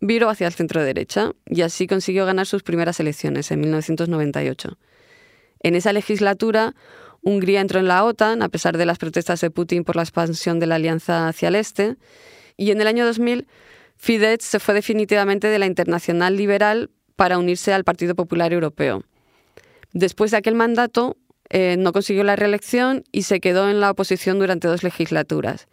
viró 0.00 0.28
hacia 0.28 0.46
el 0.46 0.52
centro 0.52 0.82
derecha 0.82 1.32
y 1.46 1.62
así 1.62 1.86
consiguió 1.86 2.26
ganar 2.26 2.46
sus 2.46 2.62
primeras 2.62 3.00
elecciones 3.00 3.50
en 3.50 3.60
1998. 3.60 4.78
En 5.60 5.74
esa 5.74 5.92
legislatura, 5.92 6.74
Hungría 7.22 7.60
entró 7.60 7.80
en 7.80 7.88
la 7.88 8.04
OTAN 8.04 8.42
a 8.42 8.48
pesar 8.48 8.76
de 8.76 8.86
las 8.86 8.98
protestas 8.98 9.40
de 9.40 9.50
Putin 9.50 9.84
por 9.84 9.96
la 9.96 10.02
expansión 10.02 10.60
de 10.60 10.66
la 10.66 10.76
alianza 10.76 11.28
hacia 11.28 11.48
el 11.48 11.56
este 11.56 11.96
y 12.56 12.70
en 12.70 12.80
el 12.80 12.86
año 12.86 13.04
2000 13.04 13.46
Fidesz 13.96 14.44
se 14.44 14.60
fue 14.60 14.74
definitivamente 14.74 15.48
de 15.48 15.58
la 15.58 15.66
Internacional 15.66 16.36
Liberal 16.36 16.90
para 17.16 17.38
unirse 17.38 17.72
al 17.72 17.84
Partido 17.84 18.14
Popular 18.14 18.52
Europeo. 18.52 19.02
Después 19.92 20.30
de 20.30 20.36
aquel 20.36 20.54
mandato, 20.54 21.16
eh, 21.48 21.76
no 21.78 21.92
consiguió 21.92 22.22
la 22.24 22.36
reelección 22.36 23.04
y 23.10 23.22
se 23.22 23.40
quedó 23.40 23.70
en 23.70 23.80
la 23.80 23.90
oposición 23.90 24.38
durante 24.38 24.68
dos 24.68 24.82
legislaturas. 24.82 25.68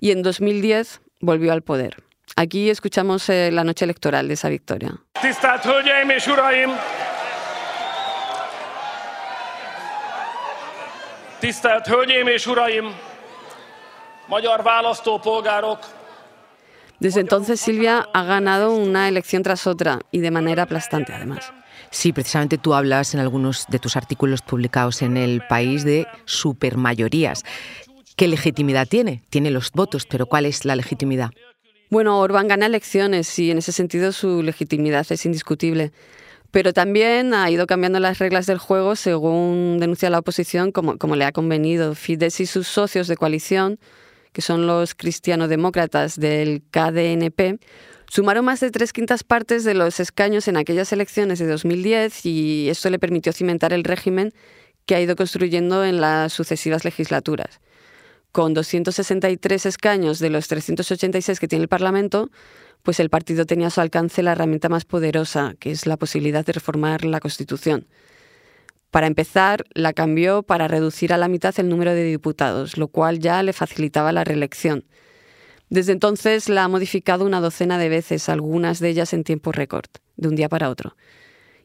Y 0.00 0.10
en 0.10 0.22
2010 0.22 1.00
volvió 1.20 1.52
al 1.52 1.62
poder. 1.62 2.02
Aquí 2.36 2.70
escuchamos 2.70 3.28
eh, 3.28 3.50
la 3.52 3.64
noche 3.64 3.84
electoral 3.84 4.28
de 4.28 4.34
esa 4.34 4.48
victoria. 4.48 4.94
Tisztelt 5.20 5.64
Hölgyeim 5.64 6.10
és 6.10 6.26
Uraim! 6.26 6.70
Tisztelt 11.38 11.86
Hölgyeim 11.86 12.26
és 12.26 12.46
Uraim! 12.46 12.94
Magyar 14.26 14.62
választópolgárok! 14.62 15.78
Desde 17.00 17.20
entonces 17.20 17.60
Silvia 17.60 18.06
ha 18.12 18.24
ganado 18.24 18.72
una 18.72 19.08
elección 19.08 19.42
tras 19.42 19.66
otra 19.66 20.00
y 20.10 20.20
de 20.20 20.30
manera 20.30 20.64
aplastante 20.64 21.14
además. 21.14 21.50
Sí, 21.90 22.12
precisamente 22.12 22.58
tú 22.58 22.74
hablas 22.74 23.14
en 23.14 23.20
algunos 23.20 23.66
de 23.68 23.78
tus 23.78 23.96
artículos 23.96 24.42
publicados 24.42 25.00
en 25.02 25.16
El 25.16 25.40
País 25.48 25.82
de 25.82 26.06
supermayorías. 26.26 27.42
¿Qué 28.16 28.28
legitimidad 28.28 28.86
tiene? 28.86 29.22
Tiene 29.30 29.50
los 29.50 29.72
votos, 29.72 30.04
pero 30.06 30.26
¿cuál 30.26 30.44
es 30.44 30.66
la 30.66 30.76
legitimidad? 30.76 31.30
Bueno, 31.90 32.20
Orbán 32.20 32.46
gana 32.46 32.66
elecciones 32.66 33.36
y 33.40 33.50
en 33.50 33.58
ese 33.58 33.72
sentido 33.72 34.12
su 34.12 34.44
legitimidad 34.44 35.04
es 35.10 35.26
indiscutible. 35.26 35.90
Pero 36.52 36.72
también 36.72 37.34
ha 37.34 37.50
ido 37.50 37.66
cambiando 37.66 37.98
las 37.98 38.20
reglas 38.20 38.46
del 38.46 38.58
juego 38.58 38.94
según 38.94 39.78
denuncia 39.80 40.08
la 40.08 40.20
oposición, 40.20 40.70
como, 40.70 40.98
como 40.98 41.16
le 41.16 41.24
ha 41.24 41.32
convenido. 41.32 41.96
Fidesz 41.96 42.38
y 42.38 42.46
sus 42.46 42.68
socios 42.68 43.08
de 43.08 43.16
coalición, 43.16 43.80
que 44.32 44.40
son 44.40 44.68
los 44.68 44.94
cristianodemócratas 44.94 46.18
del 46.18 46.62
KDNP, 46.70 47.58
sumaron 48.08 48.44
más 48.44 48.60
de 48.60 48.70
tres 48.70 48.92
quintas 48.92 49.24
partes 49.24 49.64
de 49.64 49.74
los 49.74 49.98
escaños 49.98 50.46
en 50.46 50.58
aquellas 50.58 50.92
elecciones 50.92 51.40
de 51.40 51.48
2010 51.48 52.24
y 52.24 52.68
esto 52.68 52.88
le 52.90 53.00
permitió 53.00 53.32
cimentar 53.32 53.72
el 53.72 53.82
régimen 53.82 54.32
que 54.86 54.94
ha 54.94 55.00
ido 55.00 55.16
construyendo 55.16 55.84
en 55.84 56.00
las 56.00 56.32
sucesivas 56.32 56.84
legislaturas 56.84 57.60
con 58.32 58.54
263 58.54 59.66
escaños 59.66 60.18
de 60.18 60.30
los 60.30 60.48
386 60.48 61.40
que 61.40 61.48
tiene 61.48 61.64
el 61.64 61.68
Parlamento, 61.68 62.30
pues 62.82 63.00
el 63.00 63.10
partido 63.10 63.46
tenía 63.46 63.68
a 63.68 63.70
su 63.70 63.80
alcance 63.80 64.22
la 64.22 64.32
herramienta 64.32 64.68
más 64.68 64.84
poderosa, 64.84 65.54
que 65.58 65.70
es 65.70 65.86
la 65.86 65.96
posibilidad 65.96 66.44
de 66.44 66.52
reformar 66.52 67.04
la 67.04 67.20
Constitución. 67.20 67.86
Para 68.90 69.06
empezar, 69.06 69.64
la 69.74 69.92
cambió 69.92 70.42
para 70.42 70.66
reducir 70.66 71.12
a 71.12 71.18
la 71.18 71.28
mitad 71.28 71.54
el 71.58 71.68
número 71.68 71.92
de 71.92 72.04
diputados, 72.04 72.76
lo 72.76 72.88
cual 72.88 73.18
ya 73.18 73.42
le 73.42 73.52
facilitaba 73.52 74.12
la 74.12 74.24
reelección. 74.24 74.84
Desde 75.68 75.92
entonces 75.92 76.48
la 76.48 76.64
ha 76.64 76.68
modificado 76.68 77.24
una 77.24 77.40
docena 77.40 77.78
de 77.78 77.88
veces, 77.88 78.28
algunas 78.28 78.80
de 78.80 78.88
ellas 78.88 79.12
en 79.12 79.22
tiempo 79.22 79.52
récord, 79.52 79.86
de 80.16 80.28
un 80.28 80.34
día 80.34 80.48
para 80.48 80.70
otro 80.70 80.96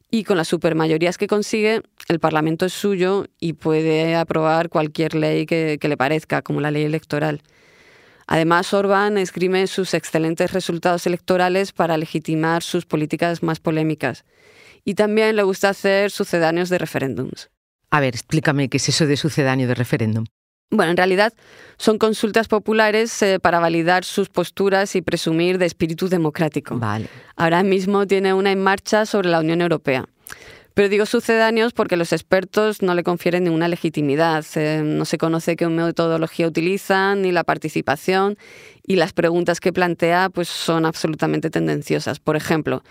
y 0.10 0.24
con 0.24 0.38
las 0.38 0.48
supermayorías 0.48 1.18
que 1.18 1.28
consigue, 1.28 1.82
el 2.08 2.20
Parlamento 2.20 2.66
es 2.66 2.74
suyo 2.74 3.26
y 3.40 3.54
puede 3.54 4.16
aprobar 4.16 4.70
cualquier 4.70 5.16
ley 5.16 5.46
que, 5.46 5.80
le 5.82 5.98
parezca, 5.98 6.42
como 6.42 6.62
la 6.62 6.72
ley 6.72 6.84
electoral. 6.84 7.42
Además, 8.28 8.74
Orbán 8.74 9.18
esgrime 9.18 9.68
sus 9.68 9.94
excelentes 9.94 10.52
resultados 10.52 11.06
electorales 11.06 11.72
para 11.74 11.98
legitimar 11.98 12.64
sus 12.64 12.86
políticas 12.86 13.44
más 13.44 13.60
polémicas. 13.60 14.26
Y 14.84 14.96
también 14.96 15.36
le 15.36 15.44
gusta 15.44 15.70
hacer 15.70 16.12
sucedáneos 16.12 16.70
de 16.70 16.78
referéndums. 16.78 17.50
A 17.90 18.00
ver, 18.00 18.16
explícame 18.16 18.70
qué 18.70 18.78
es 18.78 18.90
eso 18.90 19.06
de 19.08 19.18
sucedáneo 19.18 19.68
de 19.68 19.76
referéndum. 19.76 20.26
Bueno, 20.72 20.92
en 20.92 20.98
realidad 20.98 21.34
son 21.78 21.98
consultas 21.98 22.48
populares 22.48 23.22
eh, 23.22 23.40
para 23.40 23.60
validar 23.60 24.04
sus 24.04 24.30
posturas 24.30 24.96
y 24.96 25.02
presumir 25.02 25.58
de 25.58 25.66
espíritu 25.66 26.10
democrático. 26.10 26.78
Vale. 26.78 27.08
Ahora 27.36 27.64
mismo 27.64 28.08
tiene 28.08 28.34
una 28.34 28.52
en 28.52 28.62
marcha 28.62 29.06
sobre 29.06 29.30
la 29.30 29.40
Unión 29.40 29.62
Europea. 29.62 30.06
Pero 30.74 30.90
digo 30.90 31.06
sucedáneos 31.06 31.72
porque 31.72 31.96
los 31.96 32.12
expertos 32.12 32.82
no 32.82 32.96
le 32.96 33.04
confieren 33.04 33.46
ninguna 33.46 33.70
legitimidad. 33.70 34.44
Eh, 34.56 34.82
no 34.84 35.06
se 35.06 35.18
conoce 35.18 35.56
qué 35.56 35.68
metodología 35.68 36.48
utilizan 36.48 37.22
ni 37.22 37.32
la 37.32 37.46
participación 37.46 38.38
y 38.86 38.98
las 38.98 39.14
preguntas 39.14 39.62
que 39.62 39.72
plantea 39.72 40.30
pues 40.30 40.50
son 40.50 40.86
absolutamente 40.86 41.50
tendenciosas. 41.50 42.20
Por 42.20 42.36
ejemplo, 42.36 42.84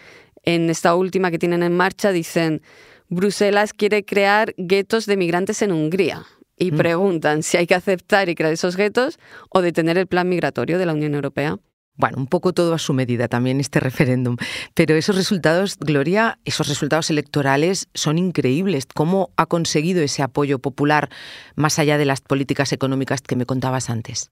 en 0.45 0.71
esta 0.71 0.95
última 0.95 1.31
que 1.31 1.39
tienen 1.39 1.63
en 1.63 1.77
marcha 1.77 2.13
dicen 2.13 2.63
Bruselas 3.11 3.75
quiere 3.75 4.03
crear 4.03 4.55
guetos 4.57 5.05
de 5.05 5.19
migrantes 5.19 5.61
en 5.61 5.73
Hungría 5.73 6.25
y 6.57 6.73
mm. 6.73 6.77
preguntan 6.77 7.43
si 7.43 7.57
hay 7.57 7.67
que 7.67 7.75
aceptar 7.75 8.29
y 8.29 8.35
crear 8.35 8.53
esos 8.53 8.77
guetos 8.77 9.19
o 9.51 9.63
detener 9.63 9.99
el 9.99 10.07
plan 10.07 10.29
migratorio 10.29 10.79
de 10.79 10.87
la 10.87 10.93
Unión 10.93 11.15
Europea. 11.15 11.59
Bueno, 11.97 12.19
un 12.19 12.27
poco 12.27 12.53
todo 12.53 12.75
a 12.75 12.79
su 12.79 12.93
medida 12.93 13.29
también 13.29 13.61
este 13.61 13.81
referéndum. 13.89 14.37
Pero 14.75 14.95
esos 14.97 15.17
resultados, 15.17 15.77
Gloria, 15.79 16.39
esos 16.45 16.69
resultados 16.69 17.11
electorales 17.11 17.89
son 17.95 18.19
increíbles. 18.19 18.87
¿Cómo 18.93 19.31
ha 19.37 19.47
conseguido 19.47 20.03
ese 20.03 20.23
apoyo 20.23 20.59
popular 20.59 21.09
más 21.55 21.79
allá 21.79 21.99
de 21.99 22.05
las 22.05 22.21
políticas 22.21 22.73
económicas 22.73 23.21
que 23.21 23.37
me 23.37 23.47
contabas 23.47 23.91
antes? 23.91 24.31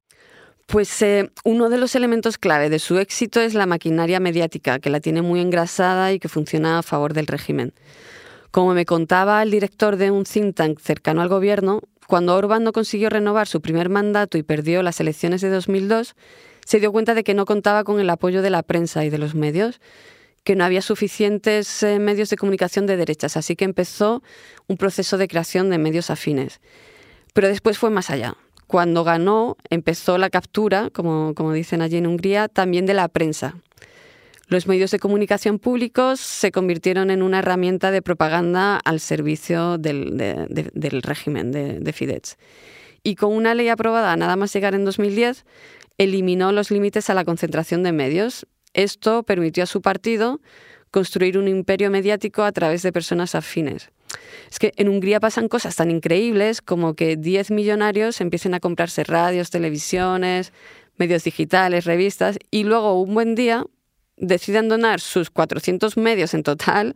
Pues 0.66 1.02
eh, 1.02 1.30
uno 1.44 1.68
de 1.68 1.78
los 1.78 1.94
elementos 1.94 2.38
clave 2.38 2.70
de 2.70 2.78
su 2.78 2.98
éxito 2.98 3.40
es 3.40 3.54
la 3.54 3.66
maquinaria 3.66 4.20
mediática, 4.20 4.78
que 4.78 4.90
la 4.90 5.00
tiene 5.00 5.22
muy 5.22 5.40
engrasada 5.40 6.12
y 6.12 6.18
que 6.18 6.28
funciona 6.28 6.78
a 6.78 6.82
favor 6.82 7.14
del 7.14 7.26
régimen. 7.26 7.74
Como 8.50 8.74
me 8.74 8.86
contaba 8.86 9.42
el 9.42 9.50
director 9.50 9.96
de 9.96 10.10
un 10.10 10.24
think 10.24 10.54
tank 10.54 10.78
cercano 10.78 11.22
al 11.22 11.28
gobierno, 11.28 11.80
cuando 12.12 12.36
Orbán 12.36 12.62
no 12.62 12.72
consiguió 12.72 13.08
renovar 13.08 13.48
su 13.48 13.62
primer 13.62 13.88
mandato 13.88 14.36
y 14.36 14.42
perdió 14.42 14.82
las 14.82 15.00
elecciones 15.00 15.40
de 15.40 15.48
2002, 15.48 16.14
se 16.62 16.78
dio 16.78 16.92
cuenta 16.92 17.14
de 17.14 17.24
que 17.24 17.32
no 17.32 17.46
contaba 17.46 17.84
con 17.84 18.00
el 18.00 18.10
apoyo 18.10 18.42
de 18.42 18.50
la 18.50 18.62
prensa 18.62 19.02
y 19.06 19.08
de 19.08 19.16
los 19.16 19.34
medios, 19.34 19.80
que 20.44 20.54
no 20.54 20.62
había 20.62 20.82
suficientes 20.82 21.82
eh, 21.82 21.98
medios 22.00 22.28
de 22.28 22.36
comunicación 22.36 22.84
de 22.84 22.98
derechas, 22.98 23.38
así 23.38 23.56
que 23.56 23.64
empezó 23.64 24.22
un 24.66 24.76
proceso 24.76 25.16
de 25.16 25.26
creación 25.26 25.70
de 25.70 25.78
medios 25.78 26.10
afines. 26.10 26.60
Pero 27.32 27.48
después 27.48 27.78
fue 27.78 27.88
más 27.88 28.10
allá. 28.10 28.36
Cuando 28.66 29.04
ganó, 29.04 29.56
empezó 29.70 30.18
la 30.18 30.28
captura, 30.28 30.90
como, 30.90 31.32
como 31.34 31.54
dicen 31.54 31.80
allí 31.80 31.96
en 31.96 32.06
Hungría, 32.06 32.48
también 32.48 32.84
de 32.84 32.92
la 32.92 33.08
prensa, 33.08 33.56
los 34.48 34.66
medios 34.66 34.90
de 34.90 34.98
comunicación 34.98 35.58
públicos 35.58 36.20
se 36.20 36.52
convirtieron 36.52 37.10
en 37.10 37.22
una 37.22 37.38
herramienta 37.38 37.90
de 37.90 38.02
propaganda 38.02 38.76
al 38.76 39.00
servicio 39.00 39.78
del, 39.78 41.02
régimen 41.02 41.52
de, 41.52 41.80
de 41.80 41.92
Fidesz. 41.92 42.36
Y 43.02 43.14
con 43.16 43.32
una 43.32 43.54
ley 43.54 43.68
aprobada 43.68 44.16
nada 44.16 44.36
más 44.36 44.52
llegar 44.52 44.74
en 44.74 44.84
2010, 44.84 45.44
eliminó 45.98 46.52
los 46.52 46.70
límites 46.70 47.10
a 47.10 47.14
la 47.14 47.24
concentración 47.24 47.82
de 47.82 47.92
medios. 47.92 48.46
Esto 48.74 49.22
permitió 49.22 49.64
a 49.64 49.66
su 49.66 49.82
partido 49.82 50.40
construir 50.90 51.38
un 51.38 51.48
imperio 51.48 51.90
mediático 51.90 52.42
a 52.42 52.52
través 52.52 52.82
de 52.82 52.92
personas 52.92 53.34
afines. 53.34 53.90
Es 54.50 54.58
que 54.58 54.72
en 54.76 54.88
Hungría 54.88 55.20
pasan 55.20 55.48
cosas 55.48 55.76
tan 55.76 55.90
increíbles 55.90 56.60
como 56.60 56.94
que 56.94 57.16
10 57.16 57.50
millonarios 57.50 58.20
empiecen 58.20 58.54
a 58.54 58.60
comprarse 58.60 59.02
radios, 59.04 59.50
televisiones, 59.50 60.52
medios 60.98 61.24
digitales, 61.24 61.86
revistas, 61.86 62.38
y 62.50 62.64
luego 62.64 63.00
un 63.00 63.14
buen 63.14 63.34
día 63.34 63.64
deciden 64.16 64.68
donar 64.68 65.00
sus 65.00 65.30
400 65.30 65.96
medios 65.96 66.34
en 66.34 66.42
total 66.42 66.94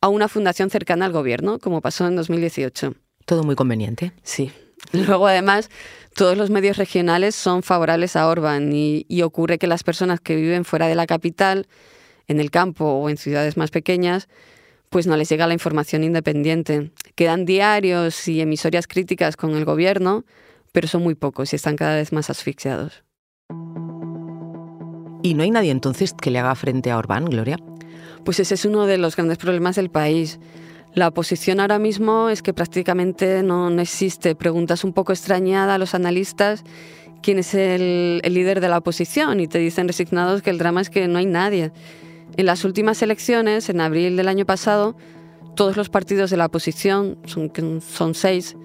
a 0.00 0.08
una 0.08 0.28
fundación 0.28 0.70
cercana 0.70 1.06
al 1.06 1.12
gobierno, 1.12 1.58
como 1.58 1.80
pasó 1.80 2.06
en 2.06 2.16
2018. 2.16 2.94
Todo 3.24 3.42
muy 3.42 3.56
conveniente. 3.56 4.12
Sí. 4.22 4.52
Luego, 4.92 5.26
además, 5.26 5.70
todos 6.14 6.36
los 6.36 6.50
medios 6.50 6.76
regionales 6.76 7.34
son 7.34 7.62
favorables 7.62 8.14
a 8.16 8.28
Orban 8.28 8.72
y, 8.72 9.04
y, 9.08 9.22
ocurre 9.22 9.58
que 9.58 9.66
las 9.66 9.82
personas 9.82 10.20
que 10.20 10.36
viven 10.36 10.64
fuera 10.64 10.86
de 10.86 10.94
la 10.94 11.06
capital, 11.06 11.66
en 12.28 12.40
el 12.40 12.50
campo 12.50 12.84
o 12.84 13.08
en 13.08 13.16
ciudades 13.16 13.56
más 13.56 13.70
pequeñas, 13.70 14.28
pues 14.90 15.06
no 15.06 15.16
les 15.16 15.28
llega 15.28 15.46
la 15.46 15.54
información 15.54 16.04
independiente. 16.04 16.90
Quedan 17.14 17.44
diarios 17.44 18.28
y 18.28 18.40
emisoras 18.40 18.86
críticas 18.86 19.36
con 19.36 19.56
el 19.56 19.64
gobierno, 19.64 20.24
pero 20.72 20.88
son 20.88 21.02
muy 21.02 21.14
pocos 21.14 21.52
y 21.52 21.56
están 21.56 21.76
cada 21.76 21.96
vez 21.96 22.12
más 22.12 22.30
asfixiados. 22.30 23.05
¿Y 25.26 25.34
no 25.34 25.42
hay 25.42 25.50
nadie 25.50 25.72
entonces 25.72 26.12
que 26.14 26.30
le 26.30 26.38
haga 26.38 26.54
frente 26.54 26.92
a 26.92 26.98
Orbán, 26.98 27.24
Gloria? 27.24 27.58
Pues 28.24 28.38
ese 28.38 28.54
es 28.54 28.64
uno 28.64 28.86
de 28.86 28.96
los 28.96 29.16
grandes 29.16 29.38
problemas 29.38 29.74
del 29.74 29.90
país. 29.90 30.38
La 30.94 31.08
oposición 31.08 31.58
ahora 31.58 31.80
mismo 31.80 32.30
es 32.30 32.42
que 32.42 32.54
prácticamente 32.54 33.42
no, 33.42 33.68
existe. 33.80 34.36
Preguntas 34.36 34.84
un 34.84 34.92
poco 34.92 35.12
extrañada 35.12 35.74
a 35.74 35.78
los 35.78 35.96
analistas 35.96 36.62
quién 37.22 37.40
es 37.40 37.54
el, 37.54 38.20
el, 38.22 38.34
líder 38.34 38.60
de 38.60 38.68
la 38.68 38.78
oposición 38.78 39.40
y 39.40 39.48
te 39.48 39.58
dicen 39.58 39.88
resignados 39.88 40.42
que 40.42 40.50
el 40.50 40.58
drama 40.58 40.80
es 40.80 40.90
que 40.90 41.08
no 41.08 41.18
hay 41.18 41.26
nadie. 41.26 41.72
En 42.36 42.46
las 42.46 42.64
últimas 42.64 43.02
elecciones, 43.02 43.68
en 43.68 43.80
abril 43.80 44.16
del 44.16 44.28
año 44.28 44.46
pasado, 44.46 44.96
todos 45.56 45.76
los 45.76 45.88
partidos 45.88 46.30
de 46.30 46.36
la 46.36 46.46
oposición, 46.46 47.18
son, 47.24 47.50
son 47.80 48.14
seis, 48.14 48.56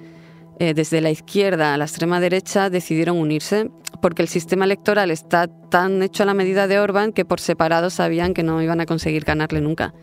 eh, 0.59 0.75
desde 0.75 1.01
la 1.01 1.09
izquierda 1.09 1.73
a 1.73 1.77
la 1.77 1.85
extrema 1.85 2.19
derecha 2.19 2.69
decidieron 2.69 3.17
unirse 3.17 3.71
porque 4.01 4.21
el 4.21 4.27
sistema 4.27 4.65
electoral 4.65 5.11
está 5.11 5.47
tan 5.47 6.01
hecho 6.03 6.23
a 6.23 6.25
la 6.25 6.33
medida 6.33 6.67
de 6.67 6.79
Orban 6.79 7.13
que 7.13 7.25
por 7.25 7.39
separado 7.39 7.89
sabían 7.89 8.33
que 8.33 8.43
no 8.43 8.61
iban 8.61 8.81
a 8.81 8.85
conseguir 8.85 9.23
ganarle 9.23 9.61
nunca. 9.61 9.93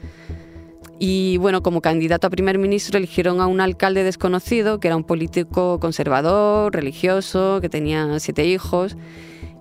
Y 1.01 1.37
bueno, 1.39 1.63
como 1.63 1.81
candidato 1.81 2.27
a 2.27 2.31
primer 2.31 2.59
ministro 2.59 2.99
eligieron 2.99 3.41
a 3.41 3.47
un 3.47 3.61
alcalde 3.61 4.03
desconocido, 4.03 4.81
que 4.81 4.89
era 4.89 4.97
un 4.97 5.05
político 5.05 5.79
conservador, 5.79 6.75
religioso, 6.75 7.61
que 7.61 7.69
tenía 7.69 8.19
siete 8.19 8.45
hijos. 8.47 8.97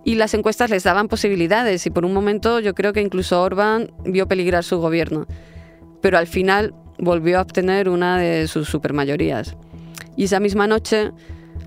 Y 0.04 0.16
las 0.16 0.34
encuestas 0.34 0.70
les 0.70 0.84
daban 0.84 1.08
posibilidades 1.08 1.86
y 1.86 1.90
por 1.92 2.06
un 2.06 2.14
momento 2.14 2.60
yo 2.60 2.74
creo 2.74 2.94
que 2.94 3.02
incluso 3.02 3.42
Orban 3.42 3.92
vio 4.06 4.28
peligrar 4.28 4.64
su 4.64 4.80
gobierno. 4.80 5.28
Pero 6.02 6.18
al 6.18 6.28
final 6.28 6.74
volvió 6.98 7.38
a 7.38 7.42
obtener 7.42 7.90
una 7.90 8.18
de 8.18 8.48
sus 8.48 8.68
supermayorías. 8.68 9.56
Y 10.16 10.24
esa 10.24 10.40
misma 10.40 10.66
noche 10.66 11.12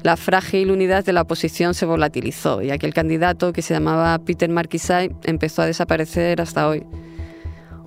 la 0.02 0.16
frágil 0.16 0.70
unidad 0.70 1.04
de 1.04 1.12
la 1.12 1.22
oposición 1.22 1.74
se 1.74 1.86
volatilizó 1.86 2.62
y 2.62 2.70
aquel 2.70 2.94
candidato 2.94 3.52
que 3.52 3.62
se 3.62 3.74
llamaba 3.74 4.18
Peter 4.18 4.48
Marquisay 4.48 5.14
empezó 5.24 5.62
a 5.62 5.66
desaparecer 5.66 6.40
hasta 6.40 6.68
hoy. 6.68 6.86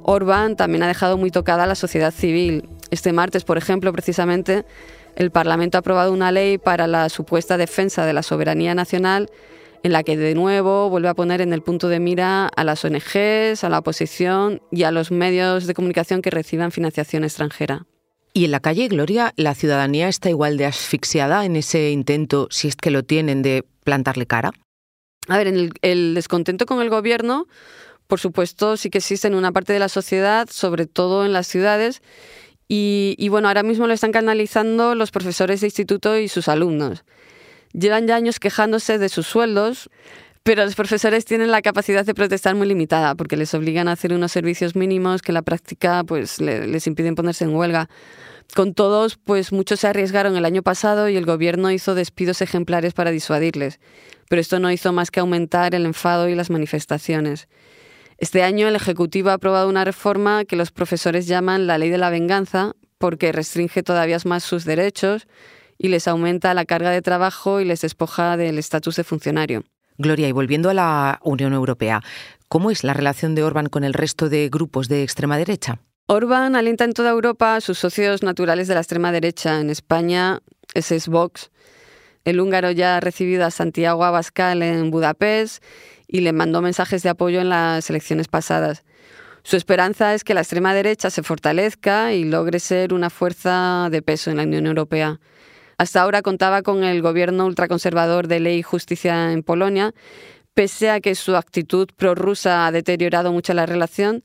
Orbán 0.04 0.56
también 0.56 0.84
ha 0.84 0.88
dejado 0.88 1.18
muy 1.18 1.32
tocada 1.32 1.64
a 1.64 1.68
la 1.68 1.76
sociedad 1.76 2.12
civil. 2.12 2.70
Este 2.92 3.14
martes, 3.14 3.44
por 3.46 3.58
ejemplo, 3.58 3.92
precisamente, 3.92 4.66
el 5.16 5.32
Parlamento 5.32 5.78
ha 5.78 5.80
aprobado 5.80 6.12
una 6.12 6.32
ley 6.32 6.58
para 6.58 6.88
la 6.88 7.10
supuesta 7.10 7.58
defensa 7.58 8.06
de 8.06 8.14
la 8.14 8.22
soberanía 8.22 8.76
nacional 8.76 9.30
en 9.82 9.92
la 9.92 10.04
que 10.04 10.16
de 10.16 10.36
nuevo 10.36 10.90
vuelve 10.90 11.10
a 11.10 11.14
poner 11.14 11.42
en 11.42 11.52
el 11.52 11.62
punto 11.62 11.90
de 11.90 12.00
mira 12.00 12.48
a 12.48 12.64
las 12.64 12.86
ONGs, 12.86 13.64
a 13.64 13.70
la 13.70 13.80
oposición 13.80 14.62
y 14.72 14.84
a 14.84 14.92
los 14.92 15.12
medios 15.12 15.68
de 15.68 15.74
comunicación 15.74 16.22
que 16.22 16.30
reciban 16.30 16.72
financiación 16.72 17.24
extranjera. 17.24 17.86
Y 18.34 18.46
en 18.46 18.52
la 18.52 18.60
calle 18.60 18.88
Gloria, 18.88 19.32
¿la 19.38 19.54
ciudadanía 19.54 20.08
está 20.08 20.30
igual 20.30 20.58
de 20.58 20.66
asfixiada 20.66 21.46
en 21.46 21.56
ese 21.56 21.92
intento, 21.92 22.48
si 22.50 22.68
es 22.68 22.76
que 22.76 22.90
lo 22.90 23.04
tienen, 23.04 23.44
de 23.44 23.64
plantarle 23.84 24.26
cara? 24.26 24.52
A 25.28 25.38
ver, 25.38 25.48
el, 25.82 26.16
descontento 26.16 26.66
con 26.66 26.82
el 26.82 26.90
gobierno, 26.90 27.48
por 28.08 28.20
supuesto, 28.20 28.76
sí 28.76 28.90
que 28.90 28.98
existe 28.98 29.28
en 29.28 29.36
una 29.36 29.52
parte 29.52 29.72
de 29.72 29.80
la 29.80 29.88
sociedad, 29.88 30.50
sobre 30.52 30.88
todo 30.88 31.26
en 31.26 31.32
las 31.32 31.46
ciudades. 31.46 32.02
Y, 32.68 33.28
bueno, 33.30 33.50
ahora 33.50 33.62
mismo 33.62 33.86
lo 33.86 33.94
están 33.94 34.12
canalizando 34.12 34.96
los 34.96 35.12
profesores 35.12 35.62
de 35.62 35.68
instituto 35.68 36.18
y 36.18 36.28
sus 36.28 36.48
alumnos. 36.48 37.04
Llevan 37.72 38.08
ya 38.08 38.16
años 38.16 38.40
quejándose 38.40 38.98
de 38.98 39.10
sus 39.10 39.28
sueldos, 39.28 39.92
pero 40.44 40.66
los 40.66 40.76
profesores 40.76 41.24
tienen 41.24 41.52
la 41.52 41.62
capacidad 41.62 42.06
de 42.06 42.14
protestar 42.14 42.54
muy 42.56 42.68
limitada 42.68 43.16
porque 43.16 43.38
les 43.38 43.54
obligan 43.54 43.88
a 43.88 43.94
hacer 43.94 44.14
unos 44.14 44.34
servicios 44.34 44.76
mínimos 44.76 45.22
que 45.22 45.32
en 45.32 45.36
la 45.36 45.42
práctica 45.42 46.04
pues 46.04 46.42
les 46.42 46.86
impiden 46.86 47.16
ponerse 47.16 47.46
en 47.46 47.56
huelga. 47.56 47.90
Con 48.54 48.74
todos, 48.74 49.18
pues 49.18 49.54
muchos 49.54 49.80
se 49.80 49.88
arriesgaron 49.88 50.36
el 50.36 50.44
año 50.44 50.62
pasado 50.62 51.08
y 51.08 51.16
el 51.16 51.26
gobierno 51.26 51.72
hizo 51.72 51.96
despidos 51.96 52.42
ejemplares 52.42 52.94
para 52.94 53.10
disuadirles, 53.10 53.80
pero 54.30 54.42
esto 54.42 54.60
no 54.60 54.70
hizo 54.70 54.92
más 54.92 55.12
que 55.12 55.22
aumentar 55.22 55.74
el 55.76 55.86
enfado 55.86 56.28
y 56.28 56.36
las 56.36 56.50
manifestaciones. 56.50 57.48
Este 58.18 58.44
año 58.44 58.68
el 58.68 58.76
Ejecutivo 58.76 59.30
ha 59.30 59.34
aprobado 59.34 59.70
una 59.70 59.86
reforma 59.86 60.46
que 60.46 60.58
los 60.58 60.72
profesores 60.72 61.26
llaman 61.26 61.68
la 61.68 61.78
ley 61.78 61.90
de 61.90 61.98
la 61.98 62.10
venganza 62.10 62.74
porque 62.98 63.32
restringe 63.32 63.82
todavía 63.82 64.18
más 64.26 64.44
sus 64.44 64.66
derechos 64.66 65.26
y 65.78 65.88
les 65.88 66.08
aumenta 66.08 66.54
la 66.54 66.66
carga 66.66 66.92
de 66.92 67.02
trabajo 67.02 67.60
y 67.60 67.66
les 67.66 67.82
despoja 67.82 68.38
del 68.38 68.60
estatus 68.60 68.98
de 68.98 69.04
funcionario. 69.04 69.64
Gloria, 69.98 70.28
y 70.28 70.32
volviendo 70.32 70.70
a 70.70 70.74
la 70.74 71.20
Unión 71.24 71.54
Europea, 71.54 72.02
¿cómo 72.48 72.72
es 72.72 72.84
la 72.84 72.94
relación 72.94 73.36
de 73.36 73.44
Orbán 73.44 73.68
con 73.68 73.84
el 73.84 73.94
resto 73.94 74.30
de 74.30 74.50
grupos 74.50 74.88
de 74.88 75.04
extrema 75.04 75.38
derecha? 75.38 75.80
Orbán 76.08 76.56
alienta 76.56 76.84
en 76.84 76.94
toda 76.94 77.12
Europa 77.12 77.56
a 77.56 77.62
sus 77.62 77.80
socios 77.80 78.24
naturales 78.24 78.68
de 78.68 78.74
la 78.74 78.82
extrema 78.82 79.12
derecha. 79.12 79.60
En 79.60 79.70
España, 79.70 80.42
ese 80.74 80.96
es 80.96 81.08
Vox. 81.08 81.50
El 82.26 82.40
húngaro 82.40 82.72
ya 82.72 82.98
ha 82.98 83.00
recibido 83.00 83.46
a 83.46 83.52
Santiago 83.52 84.04
Abascal 84.04 84.64
en 84.64 84.92
Budapest 84.92 85.64
y 86.08 86.22
le 86.22 86.34
mandó 86.34 86.62
mensajes 86.62 87.04
de 87.04 87.10
apoyo 87.10 87.42
en 87.42 87.50
las 87.50 87.90
elecciones 87.90 88.28
pasadas. 88.28 88.84
Su 89.44 89.58
esperanza 89.58 90.14
es 90.14 90.24
que 90.24 90.34
la 90.34 90.42
extrema 90.42 90.74
derecha 90.74 91.10
se 91.10 91.22
fortalezca 91.22 92.14
y 92.14 92.24
logre 92.24 92.60
ser 92.60 92.94
una 92.94 93.10
fuerza 93.10 93.90
de 93.92 94.02
peso 94.02 94.32
en 94.32 94.38
la 94.38 94.44
Unión 94.44 94.68
Europea. 94.68 95.20
Hasta 95.84 96.02
ahora 96.02 96.22
contaba 96.22 96.62
con 96.62 96.86
el 96.86 97.02
gobierno 97.02 97.46
ultraconservador 97.46 98.30
de 98.30 98.40
Ley 98.40 98.60
y 98.60 98.64
Justicia 98.64 99.34
en 99.34 99.44
Polonia, 99.44 99.94
pese 100.54 100.90
a 100.90 101.02
que 101.02 101.14
su 101.14 101.36
actitud 101.36 101.90
prorrusa 101.98 102.66
ha 102.66 102.72
deteriorado 102.72 103.34
mucho 103.34 103.54
la 103.54 103.66
relación. 103.66 104.24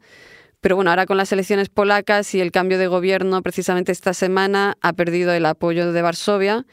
Pero 0.61 0.77
bueno, 0.77 0.91
ahora 0.91 1.05
con 1.05 1.17
las 1.17 1.33
elecciones 1.33 1.69
polacas 1.69 2.33
y 2.37 2.41
el 2.41 2.53
cambio 2.53 2.79
de 2.79 2.87
gobierno 2.87 3.43
precisamente 3.43 3.91
esta 3.91 4.15
semana 4.15 4.77
ha 4.83 4.93
perdido 4.93 5.33
el 5.33 5.45
apoyo 5.47 5.91
de 5.91 6.01
Varsovia, 6.01 6.65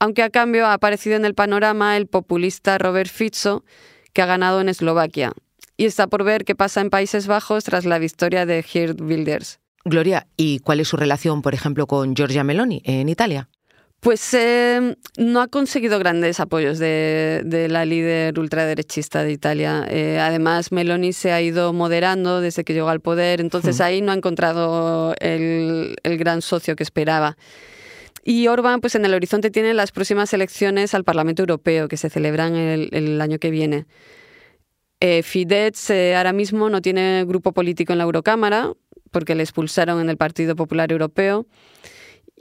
aunque 0.00 0.22
a 0.22 0.30
cambio 0.30 0.64
ha 0.64 0.72
aparecido 0.72 1.16
en 1.16 1.26
el 1.26 1.34
panorama 1.34 1.98
el 1.98 2.06
populista 2.06 2.78
Robert 2.78 3.10
Fico, 3.10 3.66
que 4.14 4.22
ha 4.22 4.26
ganado 4.26 4.62
en 4.62 4.70
Eslovaquia. 4.70 5.34
Y 5.76 5.84
está 5.84 6.06
por 6.06 6.24
ver 6.24 6.46
qué 6.46 6.54
pasa 6.54 6.80
en 6.80 6.88
Países 6.88 7.26
Bajos 7.26 7.64
tras 7.64 7.84
la 7.84 7.98
victoria 7.98 8.46
de 8.46 8.62
Geert 8.62 8.98
Wilders. 8.98 9.60
Gloria, 9.84 10.26
¿y 10.38 10.60
cuál 10.60 10.80
es 10.80 10.88
su 10.88 10.96
relación, 10.96 11.42
por 11.42 11.52
ejemplo, 11.52 11.86
con 11.86 12.14
Giorgia 12.14 12.44
Meloni 12.44 12.80
en 12.86 13.10
Italia? 13.10 13.50
Pues 14.02 14.34
eh, 14.34 14.96
no 15.16 15.40
ha 15.40 15.46
conseguido 15.46 16.00
grandes 16.00 16.40
apoyos 16.40 16.80
de, 16.80 17.68
la 17.70 17.84
líder 17.84 18.36
ultraderechista 18.36 19.22
de 19.22 19.30
Italia. 19.30 19.86
Eh, 19.88 20.18
además, 20.18 20.72
Meloni 20.72 21.12
se 21.12 21.30
ha 21.30 21.40
ido 21.40 21.72
moderando 21.72 22.40
desde 22.40 22.64
que 22.64 22.74
llegó 22.74 22.88
al 22.88 22.98
poder, 22.98 23.40
entonces 23.40 23.80
ahí 23.80 24.00
no 24.00 24.10
ha 24.10 24.16
encontrado 24.16 25.14
el, 25.20 25.94
gran 26.02 26.42
socio 26.42 26.74
que 26.74 26.82
esperaba. 26.82 27.36
Y 28.24 28.48
Orbán, 28.48 28.80
pues 28.80 28.96
en 28.96 29.04
el 29.04 29.14
horizonte 29.14 29.52
tiene 29.52 29.72
las 29.72 29.92
próximas 29.92 30.34
elecciones 30.34 30.94
al 30.94 31.04
Parlamento 31.04 31.42
Europeo, 31.42 31.86
que 31.86 31.96
se 31.96 32.10
celebran 32.10 32.56
el, 32.56 33.20
año 33.20 33.38
que 33.38 33.52
viene. 33.52 33.86
Eh, 34.98 35.22
Fidesz 35.22 35.92
ahora 36.16 36.32
mismo 36.32 36.68
no 36.70 36.82
tiene 36.82 37.24
grupo 37.24 37.52
político 37.52 37.92
en 37.92 37.98
la 37.98 38.04
Eurocámara, 38.04 38.72
porque 39.12 39.36
le 39.36 39.44
expulsaron 39.44 40.00
en 40.00 40.10
el 40.10 40.16
Partido 40.16 40.56
Popular 40.56 40.90
Europeo. 40.90 41.46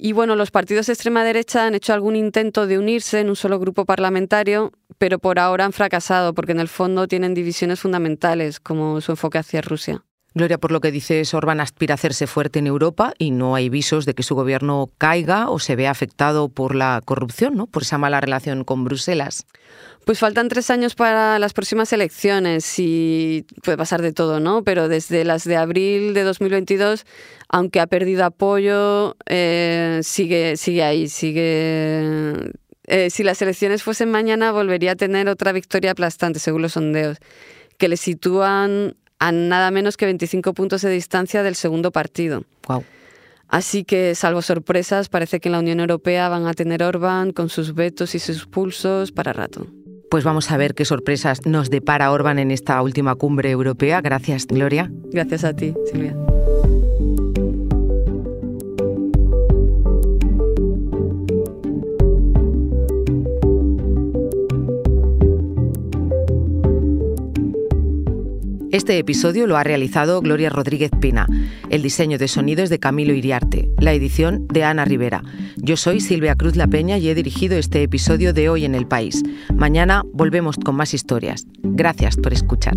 Y 0.04 0.14
bueno, 0.14 0.36
los 0.36 0.50
partidos 0.50 0.88
de 0.88 0.94
extrema 0.94 1.24
derecha 1.24 1.68
han 1.68 1.76
hecho 1.76 1.94
algún 1.94 2.16
intento 2.16 2.66
de 2.66 2.80
unirse 2.80 3.20
en 3.20 3.30
un 3.30 3.36
solo 3.36 3.60
grupo 3.60 3.86
parlamentario, 3.86 4.72
pero 4.98 5.20
por 5.20 5.38
ahora 5.38 5.64
han 5.66 5.74
fracasado 5.74 6.34
porque 6.34 6.54
en 6.54 6.60
el 6.60 6.70
fondo 6.70 7.08
tienen 7.08 7.36
divisiones 7.36 7.82
fundamentales, 7.82 8.60
como 8.60 9.00
su 9.00 9.12
enfoque 9.12 9.38
hacia 9.38 9.62
Rusia. 9.62 10.04
Gloria, 10.34 10.58
por 10.58 10.72
lo 10.72 10.80
que 10.80 10.92
dices, 10.92 11.34
Orbán 11.34 11.60
aspira 11.60 11.94
a 11.94 11.96
hacerse 11.96 12.26
fuerte 12.26 12.60
en 12.60 12.68
Europa 12.68 13.14
y 13.18 13.32
no 13.32 13.54
hay 13.54 13.68
visos 13.68 14.06
de 14.06 14.14
que 14.14 14.24
su 14.24 14.34
gobierno 14.34 14.90
caiga 14.98 15.50
o 15.50 15.60
se 15.60 15.76
vea 15.76 15.92
afectado 15.92 16.48
por 16.48 16.74
la 16.74 17.02
corrupción, 17.04 17.56
¿no? 17.56 17.68
por 17.68 17.84
esa 17.84 17.98
mala 17.98 18.22
relación 18.22 18.64
con 18.64 18.86
Bruselas. 18.86 19.46
Pues 20.06 20.20
faltan 20.20 20.48
tres 20.48 20.70
años 20.70 20.96
para 20.96 21.38
las 21.38 21.52
próximas 21.52 21.92
elecciones 21.92 22.80
y 22.80 23.46
puede 23.62 23.78
pasar 23.78 24.02
de 24.02 24.14
todo, 24.14 24.40
¿no? 24.40 24.64
Pero 24.64 24.88
desde 24.88 25.26
las 25.26 25.44
de 25.44 25.58
abril 25.58 26.14
de 26.14 26.24
2022, 26.24 27.06
aunque 27.50 27.82
ha 27.82 27.88
perdido 27.88 28.26
apoyo, 28.26 29.16
eh, 29.28 30.00
sigue, 30.02 30.56
sigue 30.58 30.84
ahí, 30.84 31.08
sigue... 31.08 32.52
Eh, 32.88 33.10
si 33.10 33.24
las 33.24 33.42
elecciones 33.42 33.84
fuesen 33.84 34.10
mañana, 34.10 34.52
volvería 34.52 34.94
a 34.94 34.96
tener 34.96 35.30
otra 35.30 35.52
victoria 35.52 35.92
aplastante, 35.92 36.40
según 36.40 36.64
los 36.64 36.74
sondeos, 36.74 37.18
que 37.78 37.88
le 37.88 37.96
sitúan 37.96 38.96
a 39.22 39.32
nada 39.32 39.70
menos 39.70 39.98
que 39.98 40.06
25 40.06 40.54
puntos 40.54 40.82
de 40.82 40.90
distancia 40.90 41.44
del 41.44 41.56
segundo 41.56 41.92
partido. 41.92 42.44
Wow. 42.68 42.84
Así 43.48 43.84
que, 43.84 44.16
salvo 44.16 44.42
sorpresas, 44.42 45.10
parece 45.10 45.40
que 45.40 45.50
en 45.50 45.54
la 45.54 45.60
Unión 45.60 45.80
Europea 45.80 46.28
van 46.28 46.48
a 46.48 46.54
tener 46.54 46.82
Orbán 46.82 47.32
con 47.32 47.50
sus 47.50 47.76
vetos 47.76 48.16
y 48.16 48.20
sus 48.20 48.48
pulsos 48.48 49.12
para 49.12 49.32
rato. 49.32 49.68
Pues 50.10 50.24
vamos 50.24 50.50
a 50.50 50.58
ver 50.58 50.74
qué 50.74 50.86
sorpresas 50.86 51.46
nos 51.46 51.70
depara 51.70 52.12
Orbán 52.12 52.40
en 52.40 52.50
esta 52.50 52.82
última 52.82 53.14
cumbre 53.16 53.52
europea. 53.52 54.02
Gracias, 54.02 54.48
Gloria. 54.48 54.90
Gracias 55.12 55.44
a 55.44 55.54
ti, 55.54 55.76
Silvia. 55.92 56.16
Este 68.72 68.98
episodio 68.98 69.48
lo 69.48 69.58
ha 69.58 69.66
realizado 69.66 70.22
Gloria 70.22 70.50
Rodríguez 70.50 70.92
Pina. 71.02 71.28
El 71.70 71.82
diseño 71.82 72.18
de 72.18 72.30
sonido 72.30 72.64
es 72.64 72.70
de 72.70 72.80
Camilo 72.80 73.14
Iriarte. 73.14 73.70
La 73.80 73.92
edición 73.92 74.48
de 74.48 74.64
Ana 74.64 74.86
Rivera. 74.86 75.24
Yo 75.58 75.76
soy 75.76 76.00
Silvia 76.00 76.36
Cruz 76.36 76.56
La 76.56 76.68
Peña 76.68 76.98
y 76.98 77.10
he 77.10 77.16
dirigido 77.16 77.58
este 77.58 77.84
episodio 77.84 78.32
de 78.32 78.48
Hoy 78.48 78.64
en 78.64 78.74
el 78.74 78.88
País. 78.88 79.24
Mañana 79.54 80.04
volvemos 80.14 80.56
con 80.56 80.76
más 80.78 80.94
historias. 80.94 81.48
Gracias 81.62 82.16
por 82.16 82.32
escuchar. 82.32 82.76